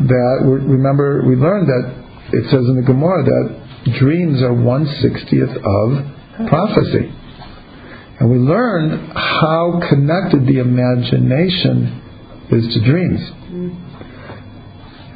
[0.00, 1.94] that remember we learned that
[2.32, 7.12] it says in the Gemara that dreams are one sixtieth of prophecy.
[8.20, 12.02] And we learned how connected the imagination
[12.50, 13.20] is to dreams.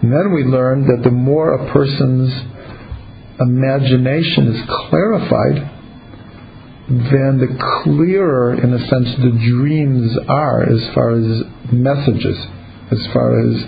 [0.03, 2.33] And then we learned that the more a person's
[3.41, 5.71] imagination is clarified,
[6.89, 11.43] then the clearer, in a sense, the dreams are as far as
[11.73, 12.39] messages,
[12.93, 13.65] as far as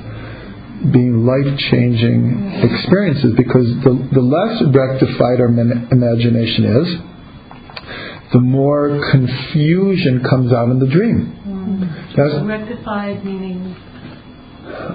[0.92, 10.22] being life changing experiences, because the, the less rectified our imagination is, the more confusion
[10.28, 11.32] comes out in the dream.
[11.46, 12.16] Mm.
[12.16, 13.76] That's, rectified meaning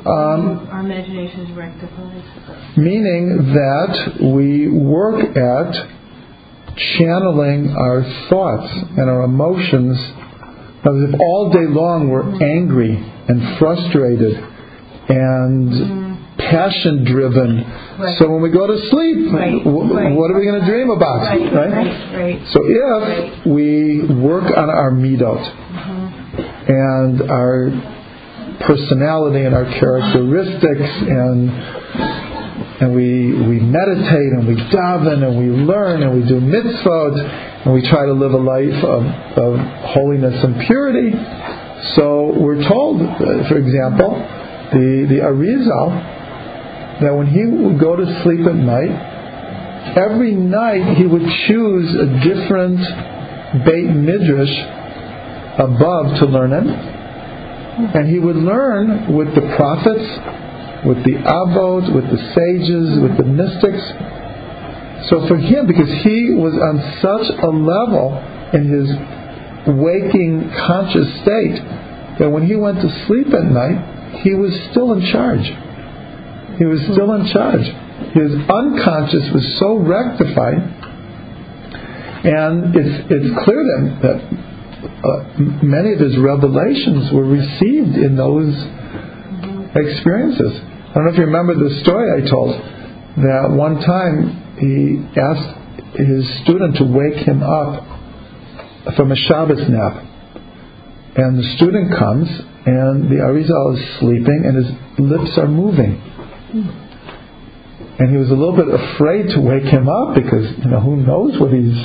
[0.06, 2.78] um, our imagination is rectified.
[2.78, 6.01] Meaning that we work at
[6.76, 9.98] channeling our thoughts and our emotions.
[10.78, 14.34] Because if all day long we're angry and frustrated
[15.10, 16.38] and mm.
[16.38, 17.64] passion driven,
[18.00, 18.18] right.
[18.18, 19.64] so when we go to sleep, right.
[19.64, 20.16] W- right.
[20.16, 21.22] what are we going to dream about?
[21.22, 22.42] Right.
[22.50, 26.72] So if we work on our midot mm-hmm.
[26.72, 27.70] and our
[28.66, 32.31] personality and our characteristics and
[32.82, 37.74] and we we meditate and we daven and we learn and we do mitzvot and
[37.74, 39.06] we try to live a life of,
[39.38, 39.60] of
[39.94, 41.12] holiness and purity.
[41.96, 44.18] So we're told, uh, for example,
[44.74, 48.90] the the Arizal that when he would go to sleep at night,
[49.98, 52.80] every night he would choose a different
[53.66, 54.58] Beit Midrash
[55.60, 56.92] above to learn in
[57.72, 60.06] and he would learn with the prophets,
[60.86, 63.84] with the avot, with the sages, with the mystics.
[65.10, 68.18] So for him, because he was on such a level
[68.54, 68.90] in his
[69.78, 71.62] waking conscious state,
[72.20, 75.46] that when he went to sleep at night, he was still in charge.
[76.58, 77.66] He was still in charge.
[78.14, 80.58] His unconscious was so rectified,
[82.26, 84.18] and it's, it's clear then that
[85.02, 85.24] uh,
[85.64, 88.54] many of his revelations were received in those
[89.76, 90.71] experiences.
[90.92, 95.96] I don't know if you remember the story I told that one time he asked
[95.96, 97.88] his student to wake him up
[98.98, 100.04] from a Shabbos nap.
[101.16, 104.68] And the student comes, and the Arizal is sleeping, and his
[105.00, 105.96] lips are moving.
[108.00, 110.98] And he was a little bit afraid to wake him up because, you know, who
[110.98, 111.80] knows what he's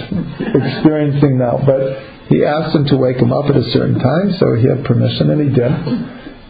[0.50, 1.62] experiencing now.
[1.62, 4.84] But he asked him to wake him up at a certain time, so he had
[4.84, 5.70] permission, and he did.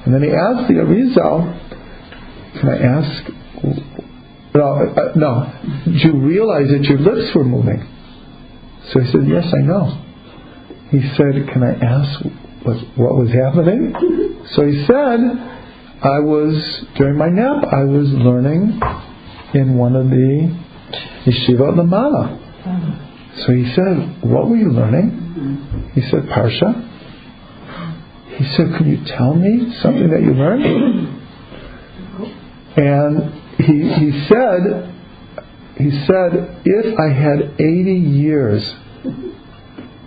[0.09, 1.76] And then he asked the Arizal,
[2.61, 3.31] "Can I ask?
[4.55, 5.53] No, uh, no.
[5.85, 7.87] Did you realize that your lips were moving?"
[8.91, 10.03] So he said, "Yes, I know."
[10.91, 12.25] He said, "Can I ask
[12.63, 13.95] what, what was happening?"
[14.55, 15.21] So he said,
[16.03, 17.65] "I was during my nap.
[17.73, 18.81] I was learning
[19.55, 20.57] in one of the
[21.27, 22.43] yeshiva lamala."
[23.45, 25.27] So he said, "What were you learning?"
[25.97, 26.75] He said, Parsha.
[28.37, 31.16] he said, Can you tell me something that you learned?
[32.77, 34.93] And he, he said,
[35.79, 38.75] he said, if I had 80 years,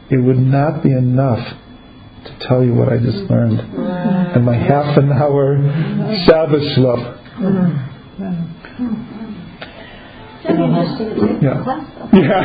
[0.09, 1.57] it would not be enough
[2.25, 3.59] to tell you what I just learned
[4.35, 5.57] in my half an hour
[6.25, 7.17] Shabbos shlop.
[11.41, 11.65] Yeah.
[12.11, 12.43] Yeah.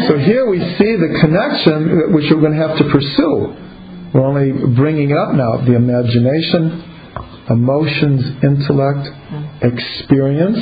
[0.08, 3.54] so here we see the connection which we're going to have to pursue.
[4.12, 6.84] We're only bringing up now the imagination,
[7.48, 9.08] emotions, intellect,
[9.62, 10.58] experience,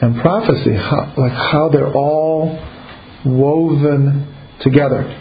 [0.00, 0.74] and prophecy.
[0.74, 2.56] How, like how they're all
[3.24, 5.16] woven together.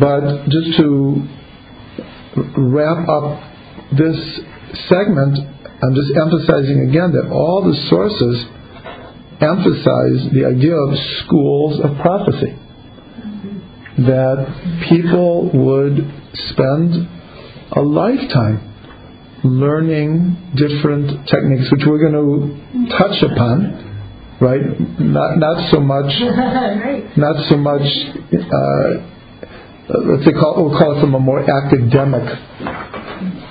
[0.00, 1.28] But just to
[2.56, 3.52] wrap up
[3.92, 4.16] this
[4.88, 5.38] segment,
[5.82, 8.46] I'm just emphasizing again that all the sources
[9.40, 12.56] emphasize the idea of schools of prophecy.
[13.96, 15.96] That people would
[16.34, 17.08] spend
[17.72, 18.74] a lifetime
[19.44, 24.62] learning different techniques, which we're going to touch upon, right?
[24.98, 26.10] Not not so much,
[27.16, 27.84] not so much.
[28.32, 29.14] Uh,
[29.88, 32.24] let's say call, we'll call it from a more academic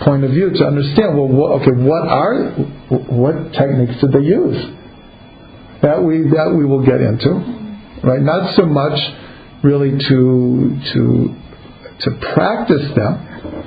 [0.02, 1.16] point of view to understand.
[1.16, 2.52] Well, what, okay, what are
[2.89, 4.58] what techniques did they use?
[5.84, 7.38] That we that we will get into,
[8.04, 8.22] right?
[8.22, 8.98] Not so much
[9.64, 11.36] really to to
[11.99, 13.66] to practice them,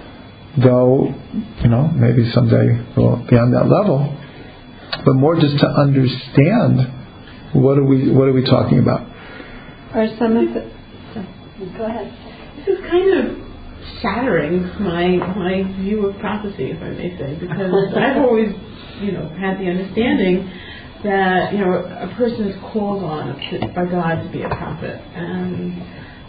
[0.62, 1.14] though
[1.62, 4.14] you know maybe someday we'll be on that level,
[5.05, 6.92] but more just to understand
[7.55, 9.09] what are we what are we talking about.
[9.94, 10.76] Are some of the
[11.78, 12.12] go ahead.
[12.59, 13.47] This is kind of
[14.03, 18.53] shattering my my view of prophecy, if I may say, because I've always,
[19.01, 20.51] you know, had the understanding
[21.07, 25.00] that you know a person is called on to, by God to be a prophet,
[25.14, 25.82] and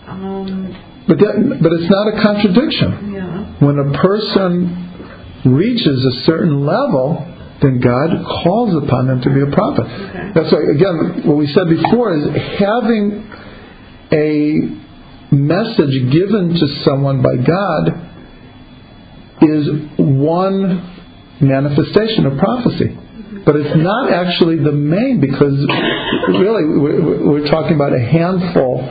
[0.07, 3.13] um, but that, but it's not a contradiction.
[3.13, 3.65] Yeah.
[3.65, 7.25] When a person reaches a certain level,
[7.61, 8.09] then God
[8.43, 9.85] calls upon them to be a prophet.
[9.85, 10.31] Okay.
[10.35, 12.27] That's why again what we said before is
[12.59, 13.25] having
[14.11, 18.07] a message given to someone by God
[19.41, 19.67] is
[19.97, 20.93] one
[21.41, 22.97] manifestation of prophecy.
[23.47, 25.55] But it's not actually the main because
[26.27, 26.67] really
[27.23, 28.83] we're talking about a handful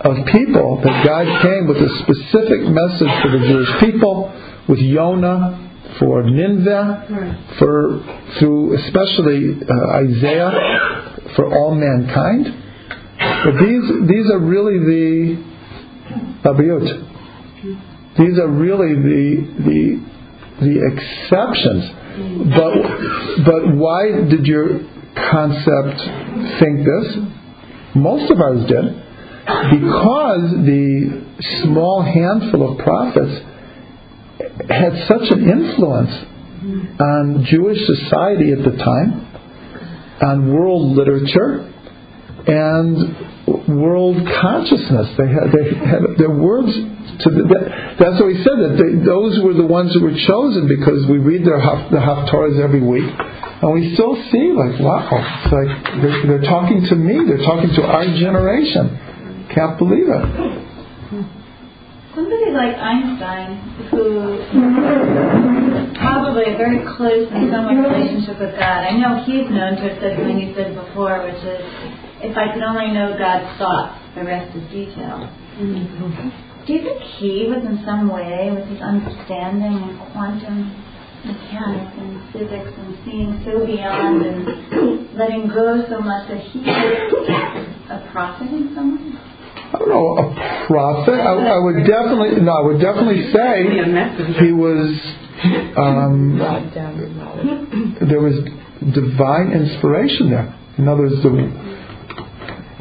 [0.00, 4.32] of people that God came with a specific message for the Jewish people,
[4.68, 8.00] with Yonah, for Nineveh, for
[8.38, 12.46] through especially uh, Isaiah, for all mankind.
[13.44, 15.44] But these these are really the
[16.44, 17.04] abiyut.
[18.16, 20.00] These are really the the
[20.64, 22.07] the exceptions.
[22.18, 24.80] But but why did your
[25.14, 26.00] concept
[26.60, 27.16] think this?
[27.94, 29.04] Most of ours did.
[29.80, 31.24] Because the
[31.62, 33.44] small handful of prophets
[34.68, 36.26] had such an influence
[37.00, 39.26] on Jewish society at the time,
[40.20, 41.72] on world literature,
[42.48, 45.12] and world consciousness.
[45.20, 49.04] They had, they had their words to the, that, that's what he said that they,
[49.04, 51.60] those were the ones who were chosen because we read their
[51.92, 56.88] the Haftarahs every week, and we still see like wow, it's like they're, they're talking
[56.88, 58.96] to me, they're talking to our generation.
[59.52, 60.24] Can't believe it.
[62.14, 63.60] Somebody like Einstein,
[63.92, 64.42] who
[66.00, 68.80] probably a very close and somewhat relationship with God.
[68.88, 71.60] I know he's known to have said something he said before, which is,
[72.22, 77.46] "If I could only know God's thoughts, the rest is detail." Do you think he
[77.48, 80.70] was in some way, with his understanding in quantum
[81.24, 87.66] mechanics and physics and seeing so beyond and letting go so much that he was
[87.90, 89.18] a prophet in some way?
[89.72, 91.14] I don't know, a prophet.
[91.14, 93.64] I, I would definitely no, I would definitely say
[94.44, 94.92] he was.
[95.76, 96.38] Um,
[98.08, 98.34] there was
[98.92, 100.54] divine inspiration there.
[100.78, 101.77] In other words, the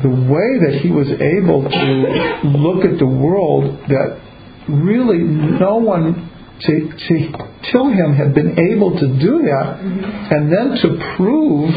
[0.03, 4.21] the way that he was able to look at the world that
[4.69, 6.29] really no one
[6.61, 7.31] to, to,
[7.71, 11.69] till him had been able to do that, and then to prove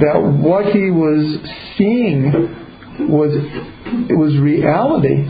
[0.00, 1.38] that what he was
[1.76, 3.32] seeing was
[4.08, 5.24] it was reality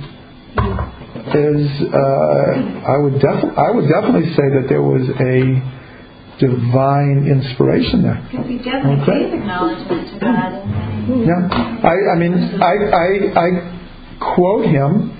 [1.34, 2.50] is uh,
[2.84, 5.83] I would definitely I would definitely say that there was a
[6.38, 8.20] divine inspiration there.
[8.30, 9.30] Because he definitely Okay.
[9.30, 10.50] gave acknowledgement to God.
[11.26, 11.48] Yeah,
[11.84, 13.06] I, I mean, I, I,
[13.36, 13.48] I
[14.34, 15.12] quote him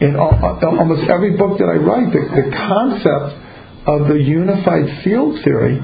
[0.00, 2.12] in al- uh, almost every book that I write.
[2.12, 3.28] The, the concept
[3.86, 5.78] of the unified field theory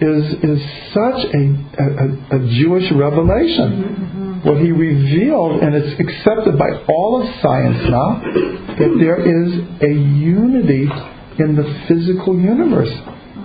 [0.00, 0.58] is is
[0.92, 1.42] such a,
[1.78, 4.48] a, a Jewish revelation mm-hmm.
[4.48, 8.20] what he revealed, and it's accepted by all of science now,
[8.78, 10.88] that there is a unity
[11.38, 12.92] in the physical universe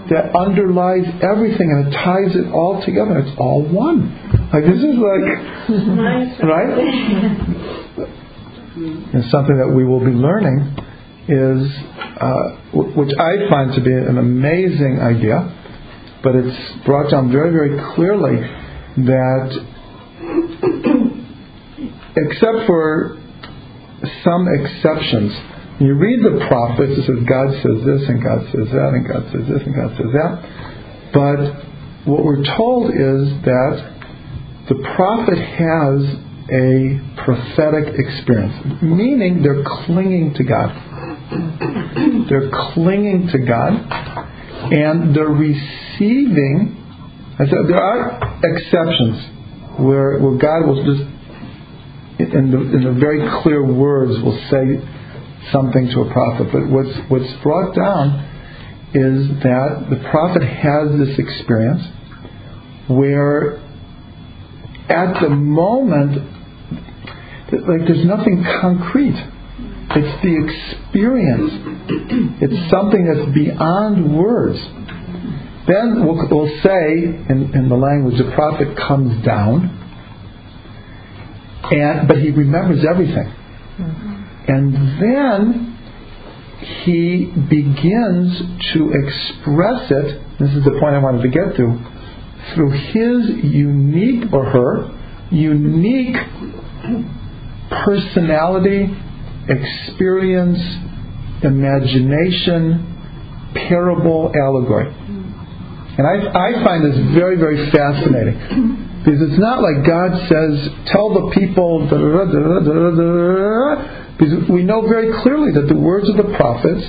[0.10, 3.20] that underlies everything and it ties it all together.
[3.20, 4.12] It's all one.
[4.54, 5.24] Like this is like,
[6.44, 6.72] right?
[9.14, 10.76] And something that we will be learning
[11.28, 11.72] is,
[12.22, 15.54] uh, w- which I find to be an amazing idea,
[16.24, 18.38] but it's brought down very, very clearly
[19.06, 19.50] that,
[22.16, 23.18] except for
[24.24, 25.34] some exceptions,
[25.80, 29.24] you read the prophets, it says God says this and God says that and God
[29.32, 30.34] says this and God says that.
[31.14, 33.94] But what we're told is that
[34.70, 40.74] the prophet has a prophetic experience, meaning they're clinging to God.
[42.30, 43.74] They're clinging to God
[44.72, 46.74] and they're receiving.
[47.38, 51.06] I said there are exceptions where, where God will just,
[52.20, 54.97] in the, in the very clear words, will say
[55.52, 56.48] something to a prophet.
[56.52, 58.34] But what's, what's brought down
[58.94, 61.84] is that the prophet has this experience
[62.88, 63.60] where
[64.90, 66.18] at the moment,
[67.52, 69.18] like there's nothing concrete.
[69.90, 71.52] It's the experience.
[72.42, 74.60] It's something that's beyond words.
[75.68, 79.70] Then we'll, we'll say in, in the language, the prophet comes down,
[81.72, 83.34] and but he remembers everything.
[83.78, 84.07] Mm-hmm.
[84.48, 85.78] And then
[86.86, 88.42] he begins
[88.74, 90.22] to express it.
[90.40, 91.78] This is the point I wanted to get to.
[92.56, 94.90] Through his unique, or her,
[95.32, 96.16] unique
[97.70, 98.88] personality,
[99.50, 100.60] experience,
[101.44, 102.96] imagination,
[103.54, 104.88] parable, allegory.
[105.98, 108.78] And I, I find this very, very fascinating.
[109.04, 112.26] Because it's not like God says, tell the people, da, da,
[112.62, 116.86] da, because we know very clearly that the words of the prophets,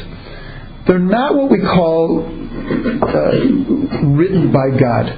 [0.87, 5.13] they're not what we call uh, written by God.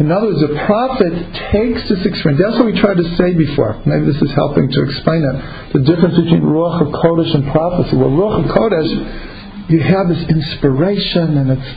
[0.00, 1.14] In other words, a prophet
[1.52, 2.42] takes this experience.
[2.42, 3.80] That's what we tried to say before.
[3.86, 5.72] Maybe this is helping to explain it.
[5.74, 7.96] The difference between Ruach HaKodesh and prophecy.
[7.96, 11.70] Well, Ruach HaKodesh, you have this inspiration and it's,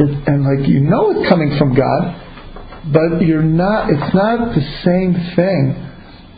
[0.00, 2.16] it, and like you know it's coming from God,
[2.88, 5.76] but you're not, it's not the same thing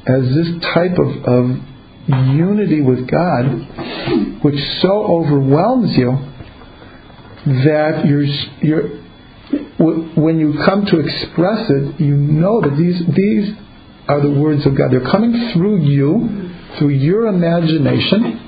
[0.06, 1.73] as this type of, of
[2.08, 6.10] unity with God, which so overwhelms you
[7.46, 8.24] that you're,
[8.62, 8.88] you're,
[10.16, 13.56] when you come to express it, you know that these, these
[14.08, 14.90] are the words of God.
[14.90, 18.40] They're coming through you, through your imagination,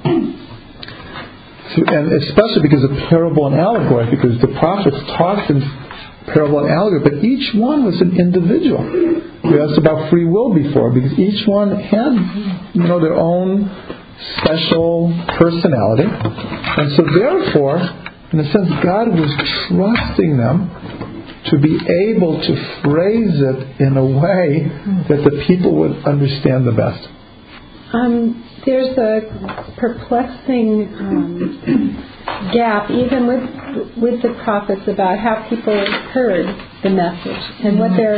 [1.76, 5.85] and especially because of parable and allegory, because the prophets talked in
[6.32, 8.82] parable and allegory, but each one was an individual.
[9.44, 12.12] We asked about free will before, because each one had,
[12.74, 13.70] you know, their own
[14.38, 17.78] special personality, and so therefore,
[18.32, 19.30] in a sense, God was
[19.68, 20.70] trusting them
[21.50, 21.78] to be
[22.10, 24.66] able to phrase it in a way
[25.08, 27.08] that the people would understand the best.
[27.92, 32.15] Um, there's a perplexing um,
[32.52, 33.44] gap, even with
[33.96, 35.74] with the prophets, about how people
[36.12, 36.46] heard
[36.82, 38.16] the message and what their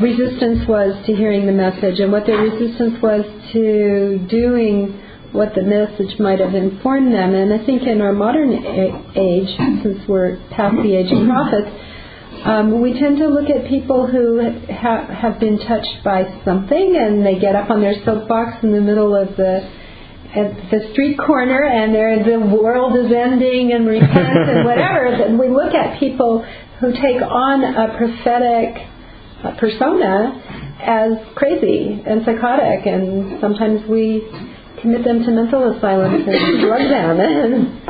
[0.00, 5.00] resistance was to hearing the message, and what their resistance was to doing
[5.32, 7.34] what the message might have informed them.
[7.34, 9.50] And I think in our modern a- age,
[9.82, 11.70] since we're past the age of prophets,
[12.44, 17.26] um, we tend to look at people who ha- have been touched by something and
[17.26, 19.66] they get up on their soapbox in the middle of the
[20.34, 25.16] at the street corner and the world is ending and repent and whatever.
[25.16, 26.44] Then we look at people
[26.80, 28.82] who take on a prophetic
[29.44, 30.42] uh, persona
[30.82, 34.26] as crazy and psychotic, and sometimes we
[34.82, 37.20] commit them to mental asylums and drug them.
[37.20, 37.80] And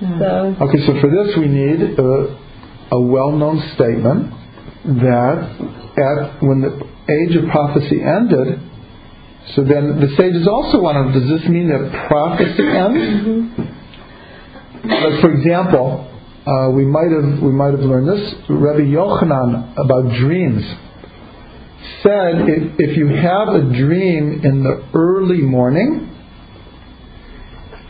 [0.18, 2.38] so, Okay, so for this we need a,
[2.90, 4.32] a well-known statement
[4.84, 5.38] that
[5.92, 8.71] at when the age of prophecy ended,
[9.54, 11.12] so then the sages also wanted.
[11.18, 13.68] Does this mean that prophecy ends?
[14.84, 16.08] Like for example,
[16.46, 18.34] uh, we might have we might have learned this.
[18.48, 20.64] Rabbi Yochanan about dreams
[22.02, 26.08] said if, if you have a dream in the early morning,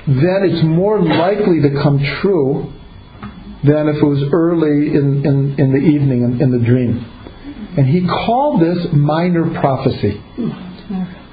[0.06, 2.72] then it's more likely to come true
[3.64, 7.04] than if it was early in, in, in the evening in, in the dream.
[7.76, 10.20] And he called this minor prophecy.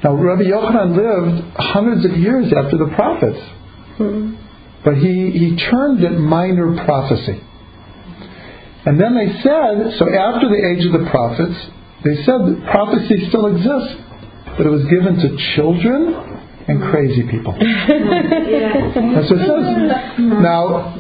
[0.04, 3.40] Now, Rabbi Yochanan lived hundreds of years after the prophets,
[3.98, 4.36] hmm.
[4.84, 7.44] but he, he termed it minor prophecy.
[8.86, 11.56] And then they said, so after the age of the prophets,
[12.04, 14.02] they said that prophecy still exists,
[14.56, 16.16] but it was given to children
[16.70, 17.52] and crazy people.
[17.60, 20.20] That's what it says.
[20.20, 20.96] Now,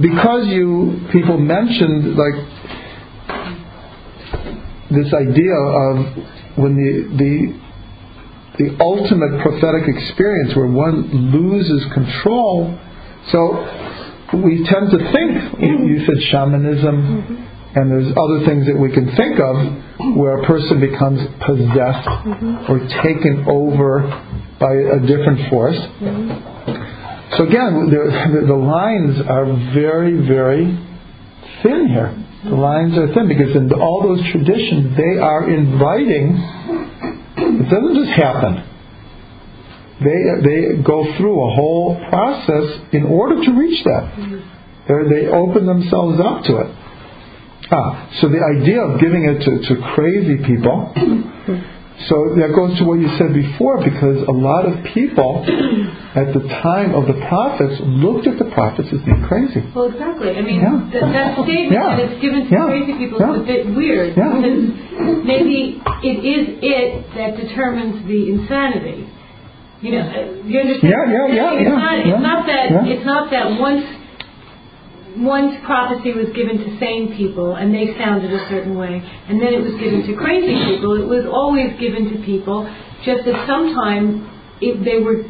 [0.00, 2.34] because you people mentioned like
[4.90, 5.96] this idea of
[6.56, 7.63] when the the
[8.58, 12.78] the ultimate prophetic experience where one loses control.
[13.32, 13.40] So
[14.32, 17.78] we tend to think you said shamanism mm-hmm.
[17.78, 22.70] and there's other things that we can think of where a person becomes possessed mm-hmm.
[22.70, 24.06] or taken over
[24.60, 25.76] by a different force.
[25.76, 27.36] Mm-hmm.
[27.36, 30.66] So again, the, the lines are very, very
[31.62, 32.14] thin here.
[32.44, 36.83] The lines are thin because in all those traditions, they are inviting.
[37.64, 38.70] It doesn't just happen.
[40.04, 44.12] They they go through a whole process in order to reach that.
[44.86, 46.70] They're, they open themselves up to it.
[47.72, 50.92] Ah, so the idea of giving it to, to crazy people
[52.08, 55.46] so that goes to what you said before, because a lot of people
[56.18, 59.62] at the time of the prophets looked at the prophets as being crazy.
[59.74, 60.34] Well, exactly.
[60.36, 60.90] I mean, Yeah.
[60.90, 61.94] th- that statement Yeah.
[61.96, 62.66] that it's given to Yeah.
[62.66, 63.34] crazy people Yeah.
[63.34, 69.06] is a bit weird because maybe it is it that determines the insanity.
[69.80, 70.04] You know,
[70.46, 70.92] you understand?
[70.92, 71.98] Yeah, yeah, yeah, It's not.
[71.98, 72.66] It's not that.
[72.88, 73.84] It's not that once.
[75.16, 79.54] Once prophecy was given to sane people and they sounded a certain way, and then
[79.54, 81.00] it was given to crazy people.
[81.00, 82.66] It was always given to people,
[83.04, 84.26] just that sometimes
[84.60, 85.22] it, they were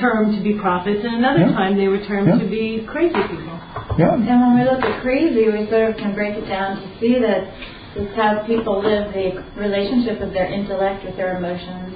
[0.00, 1.52] termed to be prophets, and another Yeah.
[1.52, 2.38] time they were termed Yeah.
[2.38, 3.54] to be crazy people.
[3.98, 4.14] Yeah.
[4.14, 7.18] And when we look at crazy, we sort of can break it down to see
[7.20, 7.48] that
[7.94, 11.94] it's how people live the relationship of their intellect with their emotions,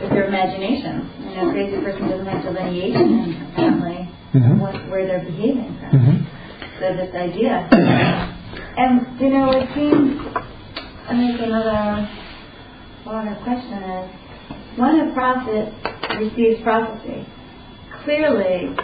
[0.00, 1.08] with their imagination.
[1.30, 4.58] You know, a crazy person doesn't have delineation, apparently, Mhm.
[4.60, 5.98] what, where they're behaving from.
[5.98, 6.22] Mhm.
[6.78, 7.66] So this idea.
[8.76, 10.20] And, you know, it seems,
[11.08, 12.08] I think another
[13.04, 14.10] broader question is,
[14.76, 15.72] when a prophet
[16.18, 17.24] receives prophecy,
[18.04, 18.76] clearly,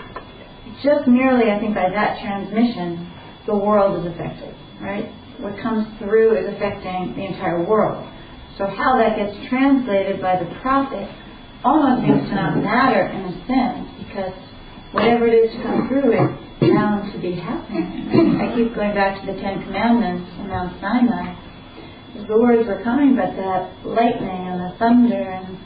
[0.82, 3.06] just merely, I think, by that transmission,
[3.46, 5.06] the world is affected, right?
[5.38, 8.06] What comes through is affecting the entire world.
[8.56, 11.08] So how that gets translated by the prophet
[11.64, 14.32] almost seems to not matter in a sense, because
[14.92, 16.28] whatever it is to come through is
[16.60, 18.38] bound to be happening.
[18.40, 21.34] I keep going back to the Ten Commandments in Mount Sinai.
[22.28, 25.58] The words were coming, but that lightning and the thunder and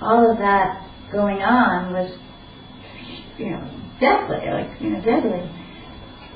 [0.00, 2.10] all of that going on was,
[3.38, 5.44] you know, deathly, like, you know, deadly.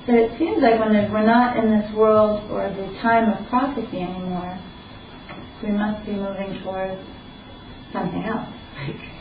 [0.06, 4.00] So it seems like when we're not in this world or the time of prophecy
[4.00, 4.58] anymore,
[5.62, 7.00] we must be moving towards
[7.92, 8.48] something else.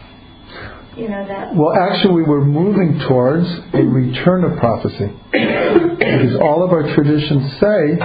[0.97, 5.11] You know, that Well, actually, we're moving towards a return of prophecy.
[5.31, 7.95] Because all of our traditions say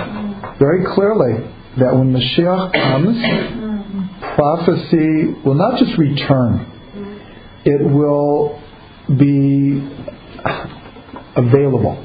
[0.59, 3.19] very clearly that when Mashiach comes,
[4.37, 6.71] prophecy will not just return,
[7.65, 8.61] it will
[9.09, 9.83] be
[11.37, 11.99] available.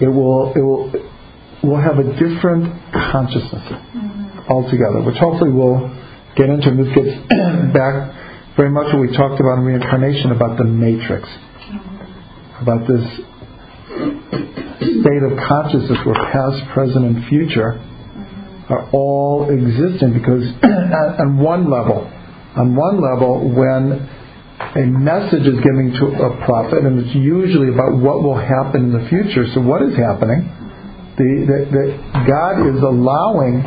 [0.00, 0.92] It will, it will,
[1.62, 3.72] will have a different consciousness
[4.48, 5.90] altogether, which hopefully we'll
[6.36, 6.68] get into.
[6.68, 7.16] And this gets
[7.74, 8.23] back
[8.56, 11.28] very much what we talked about in reincarnation about the matrix,
[12.60, 13.02] about this
[14.78, 17.82] state of consciousness where past, present, and future
[18.70, 20.44] are all existing because
[21.20, 22.10] on one level,
[22.56, 24.08] on one level, when
[24.76, 28.92] a message is given to a prophet, and it's usually about what will happen in
[28.92, 29.46] the future.
[29.52, 30.46] So, what is happening?
[31.18, 31.84] The, the
[32.26, 33.62] God is allowing,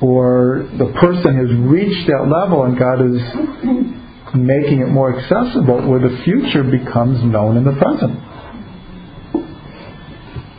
[0.00, 4.01] or the person has reached that level, and God is
[4.34, 8.18] making it more accessible, where the future becomes known in the present.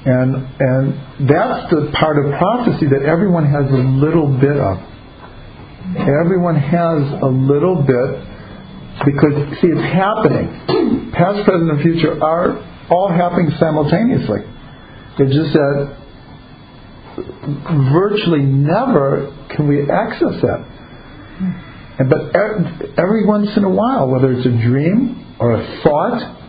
[0.06, 4.78] And and that's the part of prophecy that everyone has a little bit of.
[5.96, 8.20] Everyone has a little bit
[9.06, 11.12] because see it's happening.
[11.14, 12.60] Past, present, and future are
[12.90, 14.40] all happening simultaneously.
[15.20, 15.98] It's just that
[17.94, 20.66] virtually never can we access that.
[22.00, 26.40] And, but every once in a while, whether it's a dream or a thought,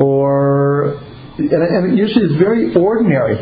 [0.00, 1.00] or
[1.38, 3.36] and, and it usually is very ordinary,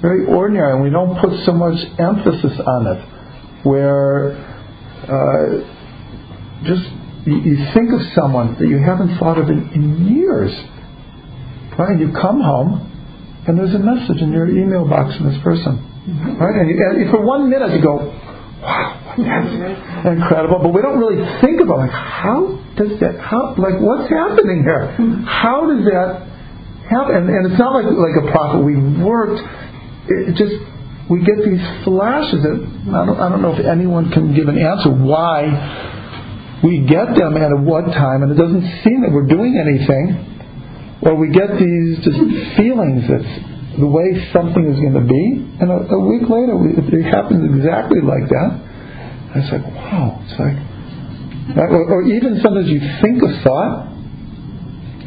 [0.00, 3.66] very ordinary, and we don't put so much emphasis on it.
[3.66, 4.36] Where
[5.02, 5.46] uh,
[6.64, 6.84] just
[7.26, 10.52] you, you think of someone that you haven't thought of in, in years,
[11.78, 11.98] right?
[11.98, 12.92] You come home,
[13.48, 15.80] and there's a message in your email box from this person,
[16.38, 16.54] right?
[16.60, 18.12] And, you, and for one minute you go,
[18.64, 23.76] "Wow, that's incredible," but we don't really think about like how does that how like
[23.80, 24.88] what's happening here?
[25.28, 26.26] How does that
[26.88, 27.14] happen?
[27.16, 28.64] And, and it's not like like a prophet.
[28.64, 29.40] We worked.
[30.08, 30.56] It just
[31.10, 32.56] we get these flashes that
[32.88, 35.52] I don't, I don't know if anyone can give an answer why
[36.64, 40.16] we get them at what time, and it doesn't seem that we're doing anything,
[41.02, 45.24] or we get these just feelings that the way something is going to be,
[45.60, 46.54] and a, a week later
[46.94, 48.50] it happens exactly like that.
[49.34, 50.58] And it's like, wow, it's like,
[51.58, 53.90] or, or even sometimes you think a thought,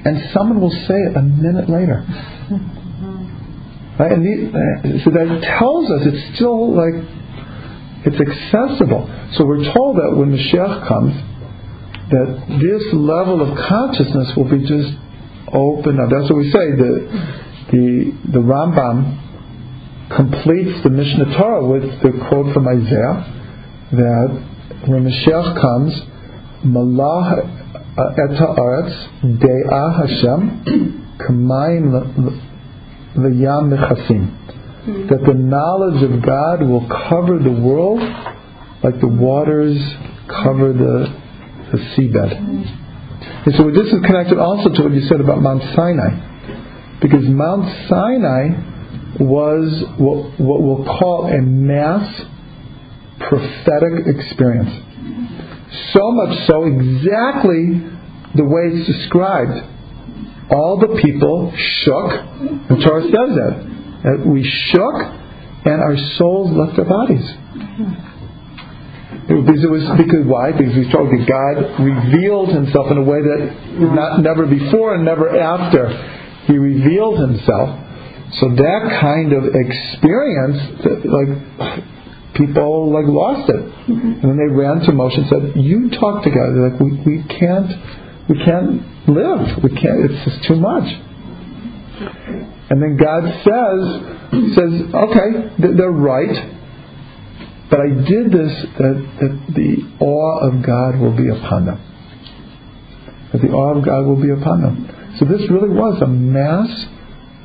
[0.06, 2.06] and someone will say it a minute later.
[4.00, 4.12] Right?
[4.12, 7.02] And the, uh, so that tells us it's still like
[8.06, 9.10] it's accessible.
[9.34, 11.16] So we're told that when Mashiach comes,
[12.12, 14.96] that this level of consciousness will be just
[15.52, 16.10] open up.
[16.12, 16.72] That's what we say.
[16.78, 19.24] The the the Rambam
[20.16, 23.34] completes the Mishnah Torah with the quote from Isaiah
[23.92, 25.94] that when Mashiach comes,
[26.64, 28.94] Malah et haaretz
[29.24, 31.92] de'ah Hashem kamayim
[33.16, 34.30] v'yam mechasim.
[34.86, 35.08] Hmm.
[35.08, 38.00] That the knowledge of God will cover the world
[38.84, 39.78] like the waters
[40.28, 41.14] cover the,
[41.72, 42.38] the seabed.
[42.38, 42.88] Hmm.
[43.46, 46.27] And so this is connected also to what you said about Mount Sinai.
[47.02, 48.76] Because Mount Sinai
[49.20, 52.22] was what, what we'll call a mass
[53.20, 54.72] prophetic experience.
[55.94, 57.82] So much so, exactly
[58.36, 59.74] the way it's described.
[60.50, 62.10] All the people shook,
[62.70, 63.78] the Torah says that.
[64.04, 64.96] that we shook
[65.66, 67.26] and our souls left our bodies.
[69.28, 70.56] It was, it was because why?
[70.56, 73.52] Because we told that God revealed Himself in a way that
[73.92, 75.92] not never before and never after
[76.48, 77.84] He revealed Himself.
[78.40, 80.60] So that kind of experience,
[81.06, 81.32] like
[82.36, 84.20] people like lost it, mm-hmm.
[84.20, 86.92] and then they ran to Moshe and said, "You talk to God." They're like, "We
[87.08, 87.72] we can't
[88.28, 89.64] we can't live.
[89.64, 90.12] We can't.
[90.12, 90.88] It's just too much."
[92.70, 96.56] And then God says, "says Okay, they're right."
[97.70, 101.80] But I did this that, that the awe of God will be upon them.
[103.34, 104.97] That the awe of God will be upon them.
[105.20, 106.70] So this really was a mass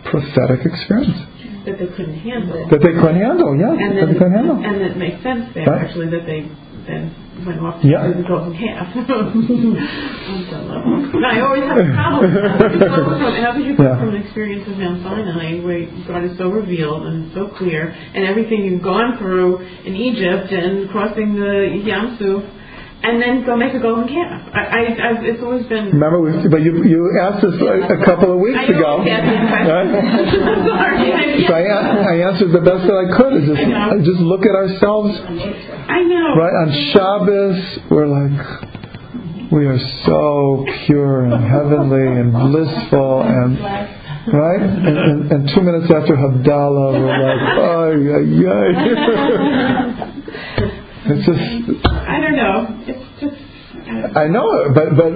[0.05, 1.19] prophetic experience.
[1.65, 2.69] That they couldn't handle.
[2.69, 3.71] That they couldn't handle, yeah.
[3.73, 4.57] And that they couldn't handle.
[4.65, 5.83] and it makes sense there Right.
[5.87, 6.49] actually that they
[6.87, 7.15] then
[7.47, 8.09] went off to Yeah.
[8.09, 8.89] the golden calf.
[8.97, 11.21] On some level.
[11.21, 12.35] No, I always have a problem.
[12.35, 12.51] with that.
[12.61, 13.99] How could you go from- How could you go Yeah.
[14.01, 18.25] from an experience of Mount Sinai where God is so revealed and so clear, and
[18.27, 22.43] everything you've gone through in Egypt and crossing the Yam Suf,
[23.03, 24.31] and then go make a golden calf?
[24.55, 24.81] I, I,
[25.11, 25.91] I've, it's always been.
[25.91, 29.03] Remember, we, but you, you asked us a, a couple of weeks I ago.
[29.03, 29.11] I
[29.67, 29.91] Right?
[31.49, 33.43] So I, I answered the best that I could.
[33.43, 35.19] Is just, I just look at ourselves.
[35.19, 36.37] I know.
[36.39, 37.59] Right on Shabbos,
[37.91, 43.59] we're like, we are so pure and heavenly and blissful and
[44.33, 44.63] right.
[44.63, 50.09] And, and, and two minutes after Havdalah, we're like, ay ay ay.
[51.05, 52.72] It's just, I don't know.
[54.03, 54.17] It's just.
[54.17, 55.13] I know, it, but but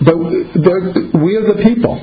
[0.00, 0.14] but
[0.62, 1.98] they're, we are the people.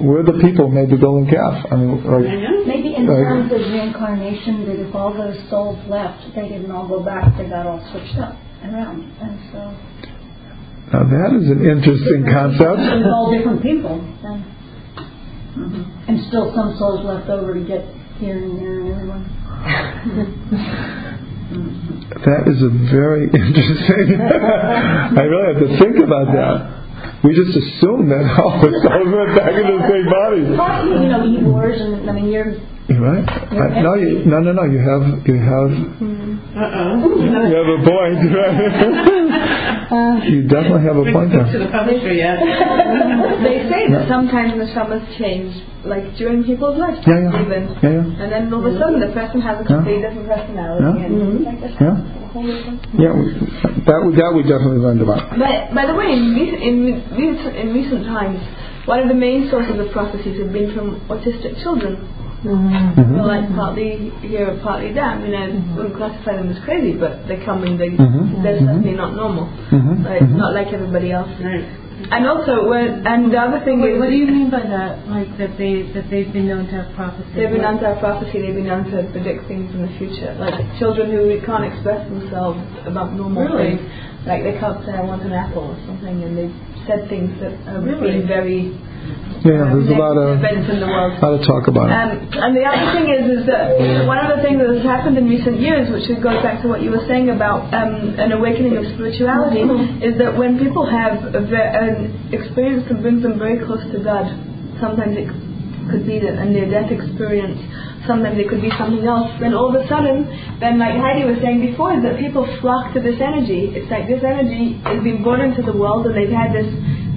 [0.00, 1.66] We're the people who made the golden calf.
[1.72, 2.64] I mean, like, know.
[2.66, 3.24] Maybe in Right.
[3.24, 7.48] terms of reincarnation, that if all those souls left, they didn't all go back, they
[7.48, 9.04] got all switched up and around.
[9.20, 9.72] And so,
[10.92, 12.76] now that is an interesting concept.
[12.76, 14.00] was all different people.
[14.00, 14.44] And,
[15.56, 16.10] mm-hmm.
[16.10, 17.84] and still some souls left over to get
[18.18, 19.24] here and there and everyone.
[21.46, 24.18] That is a very interesting.
[24.20, 27.22] I really have to think about that.
[27.22, 30.56] We just assume that all the souls went back the same.
[30.56, 32.58] But, you know, wars, and I mean, You're
[32.88, 33.26] right.
[33.26, 34.64] I, uh, no, you, no, no, no.
[34.64, 36.38] You have you have hmm.
[36.54, 37.48] Uh-oh.
[37.50, 38.18] you have a point.
[39.86, 39.86] Right?
[39.86, 41.62] Uh, you definitely have a point to there.
[41.62, 42.38] the publisher yet.
[43.46, 47.46] They say that sometimes the summers change, like during people's lifetimes Yeah, yeah.
[47.46, 47.62] even.
[47.70, 48.22] Yeah, yeah.
[48.22, 51.06] And then all of a sudden the person has a completely different personality Yeah.
[51.06, 51.74] and it's like this.
[51.78, 51.96] Yeah.
[52.98, 53.30] Yeah, we,
[53.86, 55.38] that we, that we definitely learned about.
[55.38, 56.76] But by the way, in recent, in,
[57.54, 58.42] in recent times,
[58.86, 61.96] one of the main sources of prophecies have been from autistic children.
[62.44, 63.14] Mhm.
[63.16, 65.04] Well, like partly here, partly there.
[65.04, 68.42] I mean, I wouldn't classify them as crazy, but they come and they, Mhm.
[68.42, 68.66] they're Mhm.
[68.66, 69.48] certainly not normal.
[69.70, 70.04] Mhm.
[70.04, 70.28] Like.
[70.30, 71.28] Not like everybody else.
[71.42, 71.64] Right.
[72.10, 75.08] And also, when, and the other thing Wait, is, what do you mean by that?
[75.08, 77.24] Like that they that they've been known to have prophecy?
[77.34, 80.34] They've been known to have prophecy, they've been known to predict things in the future.
[80.38, 83.76] Like children who can't express themselves about normal Really?
[83.76, 83.80] things.
[84.26, 86.52] Like they can't say, I want an apple or something, and they've
[86.86, 88.18] said things that have Really?
[88.18, 88.72] been very
[89.46, 91.22] Yeah, there's a lot of events in the world.
[91.22, 91.94] lot to talk about it.
[91.94, 93.78] Um, and the other thing is, is that
[94.10, 96.82] one of the things that has happened in recent years, which goes back to what
[96.82, 99.62] you were saying about um, an awakening of spirituality,
[100.02, 104.26] is that when people have a an experience that brings them very close to God,
[104.82, 105.30] sometimes it
[105.90, 107.62] could be a near-death experience.
[108.06, 109.30] Sometimes it could be something else.
[109.38, 110.26] Then all of a sudden,
[110.58, 113.70] then like Heidi was saying before, is that people flock to this energy.
[113.74, 116.66] It's like this energy has been born into the world, and they've had this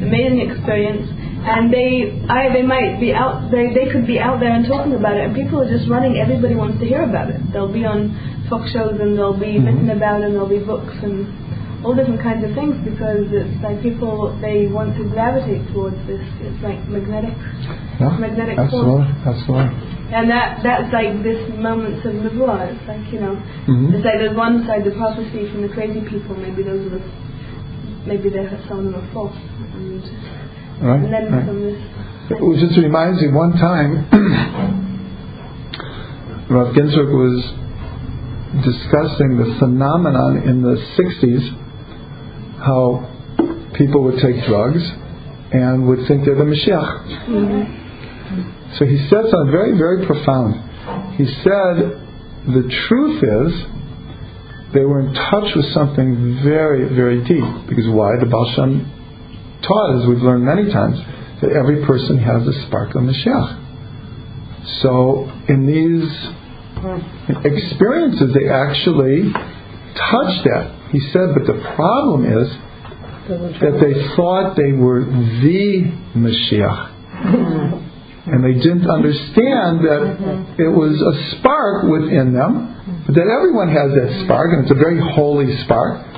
[0.02, 1.10] amazing experience.
[1.40, 3.50] And they, I, they might be out.
[3.50, 6.20] They, they could be out there and talking about it, and people are just running.
[6.20, 7.40] Everybody wants to hear about it.
[7.54, 8.12] They'll be on
[8.50, 11.24] talk shows, and they'll be written about, and there'll be books and
[11.80, 16.20] all different kinds of things because it's like people they want to gravitate towards this.
[16.44, 17.32] It's like magnetic,
[18.04, 19.40] Yeah, magnetic absolutely, force.
[19.40, 19.72] absolutely.
[20.12, 22.68] And that that's like this moments of nevuah.
[22.76, 23.96] It's like you know, Mhm.
[23.96, 26.36] it's like there's one side the prophecy from the crazy people.
[26.36, 27.02] Maybe those are the,
[28.06, 29.38] maybe they're some of them are false.
[29.80, 30.04] And,
[30.82, 31.50] Right, right.
[32.32, 34.08] It just reminds me one time
[36.50, 37.44] Rav Ginsburgh was
[38.64, 41.50] discussing the phenomenon in the 60s
[42.64, 43.06] how
[43.76, 44.82] people would take drugs
[45.52, 47.16] and would think they're the Mashiach.
[48.78, 50.54] So he said something very, very profound.
[51.18, 52.00] He said
[52.48, 53.54] the truth is
[54.74, 57.44] they were in touch with something very, very deep.
[57.68, 58.16] Because why?
[58.20, 58.86] The Baal Shem
[59.62, 60.98] taught, as we've learned many times,
[61.42, 64.82] that every person has a spark of Mashiach.
[64.82, 66.10] So in these
[67.44, 70.76] experiences, they actually touched that.
[70.92, 72.50] He said, but the problem is
[73.30, 76.96] that they thought they were the Mashiach.
[77.20, 77.86] Mm-hmm.
[78.30, 80.62] And they didn't understand that mm-hmm.
[80.62, 84.78] it was a spark within them, but that everyone has that spark, and it's a
[84.78, 86.09] very holy spark,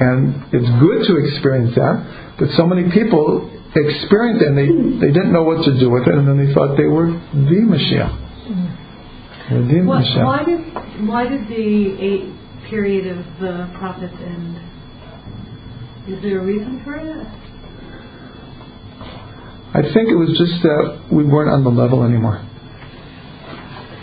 [0.00, 2.34] and it's good to experience that.
[2.38, 6.06] But so many people experienced it, and they, they didn't know what to do with
[6.06, 8.12] it, and then they thought they were the Mashiach.
[9.50, 10.24] They were the Why, Mashiach.
[10.24, 12.32] why did why did the eight
[12.70, 14.58] period of the prophets end?
[16.08, 17.26] Is there a reason for it?
[19.74, 22.40] I think it was just that we weren't on the level anymore.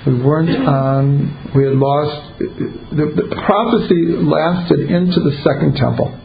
[0.06, 6.18] We weren't on, we had lost, the, the prophecy lasted into the second temple.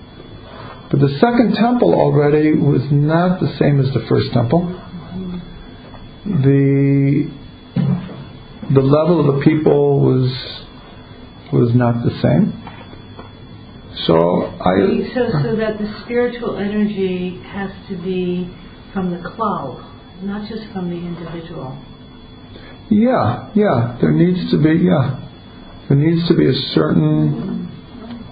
[0.91, 4.65] But the second temple already was not the same as the first temple.
[6.25, 7.31] The,
[8.73, 10.33] the level of the people was,
[11.53, 12.63] was not the same.
[14.07, 18.51] So I, So, so that the spiritual energy has to be
[18.95, 19.85] from the cloud,
[20.23, 21.77] not just from the individual.
[22.91, 23.99] Yeah, yeah.
[24.01, 25.21] There needs to be yeah.
[25.89, 27.69] There needs to be a certain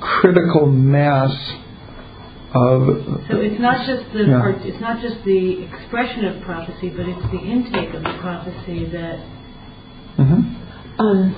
[0.00, 1.32] critical mass
[2.54, 2.86] of
[3.30, 4.42] So it's not just the Yeah.
[4.42, 8.84] or it's not just the expression of prophecy, but it's the intake of the prophecy
[8.92, 9.18] that
[10.18, 10.54] Mhm.
[10.98, 11.34] Um,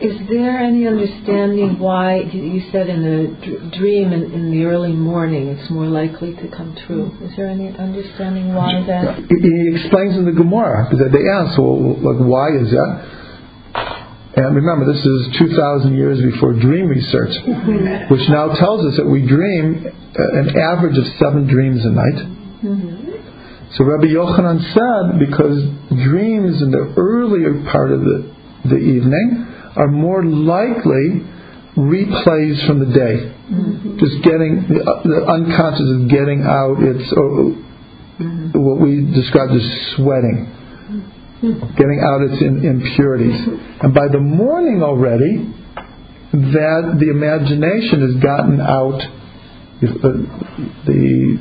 [0.00, 4.92] is there any understanding why you said in a dr- dream in, in the early
[4.92, 7.10] morning it's more likely to come true?
[7.22, 9.16] Is there any understanding why that?
[9.16, 13.16] He he explains in the Gemara that they ask, well, like, why is that?
[14.36, 17.32] And remember, this is 2,000 years before dream research,
[18.10, 22.18] which now tells us that we dream uh, an average of seven dreams a night.
[23.76, 25.56] So Rabbi Yochanan said because
[26.04, 28.30] dreams in the earlier part of the,
[28.68, 31.22] the evening are more likely
[31.76, 33.32] replays from the day.
[33.52, 33.98] Mm-hmm.
[33.98, 37.52] Just getting, the, the unconscious is getting out its, or,
[38.58, 40.48] what we described as sweating.
[41.42, 41.76] Mm-hmm.
[41.76, 43.40] Getting out its in, impurities.
[43.40, 43.86] Mm-hmm.
[43.86, 45.52] And by the morning already,
[46.32, 49.00] that the imagination has gotten out
[49.80, 51.38] the, uh, the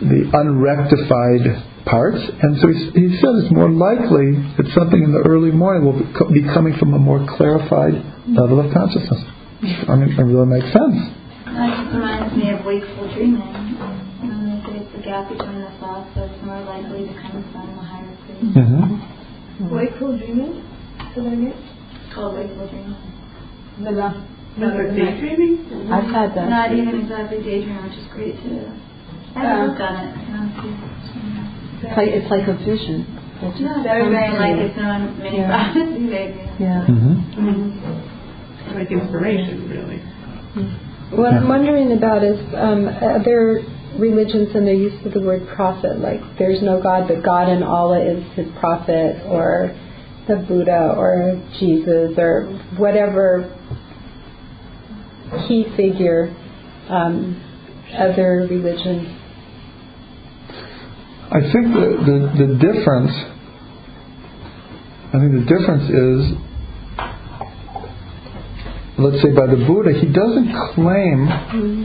[0.00, 5.24] the unrectified parts, and so he, he said it's more likely that something in the
[5.28, 5.96] early morning will
[6.32, 7.94] be coming from a more clarified
[8.28, 9.20] level of consciousness.
[9.88, 10.96] I mean, it really makes sense.
[11.44, 13.40] That just reminds me of wakeful dreaming.
[14.20, 17.76] When they say it's the gap between the thoughts that's more likely to come from
[17.76, 18.52] the higher plane.
[18.52, 19.70] Mm-hmm.
[19.72, 20.64] wakeful dreaming.
[21.14, 21.54] So that again?
[21.54, 22.96] It's called wakeful dreaming.
[23.80, 24.18] The last.
[24.56, 25.90] Not like daydreaming?
[25.90, 26.48] I've had that.
[26.48, 28.70] Not even exactly daydream, which is great too.
[29.34, 30.14] I haven't looked on it.
[30.14, 33.06] I don't see It's like, it's like a vision.
[33.42, 35.48] It's No, very, very like its own mini Yeah.
[35.48, 36.38] prophecy, maybe.
[36.58, 36.86] Yeah.
[36.86, 38.78] Mm-hmm.
[38.78, 40.00] Like inspiration, really.
[41.10, 43.62] What I'm wondering about is um, other
[43.98, 46.00] religions and their use of the word prophet.
[46.00, 49.74] Like, there's no God, but God and Allah is his prophet, or
[50.26, 52.46] the Buddha, or Jesus, or
[52.78, 53.50] whatever
[55.46, 56.34] key figure
[56.88, 57.40] um,
[57.98, 59.08] other religions.
[61.34, 63.10] I think the, the, the difference,
[65.10, 66.20] I think the difference is,
[69.02, 71.26] let's say by the Buddha, he doesn't claim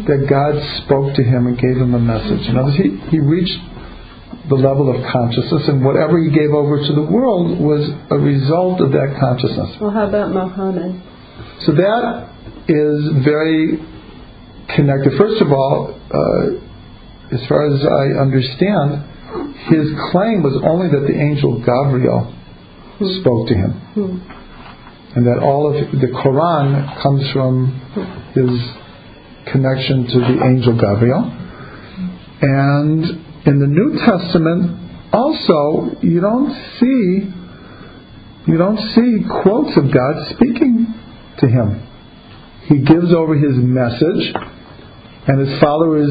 [0.06, 0.54] that God
[0.86, 2.46] spoke to him and gave him a message.
[2.46, 3.58] In other words, he, he reached
[4.50, 8.82] the level of consciousness, and whatever he gave over to the world was a result
[8.82, 9.82] of that consciousness.
[9.82, 10.94] Well, how about Mohammed?
[11.66, 12.30] So that
[12.70, 13.82] is very
[14.78, 15.18] connected.
[15.18, 19.10] First of all, uh, as far as I understand,
[19.68, 22.34] his claim was only that the angel Gabriel
[23.20, 23.72] spoke to him,
[25.16, 27.68] and that all of the Quran comes from
[28.34, 28.50] his
[29.52, 31.36] connection to the angel Gabriel.
[32.42, 33.04] And
[33.46, 37.34] in the New Testament, also, you don't see
[38.48, 40.88] you don't see quotes of God speaking
[41.40, 41.86] to him.
[42.66, 44.34] He gives over his message,
[45.28, 46.10] and his followers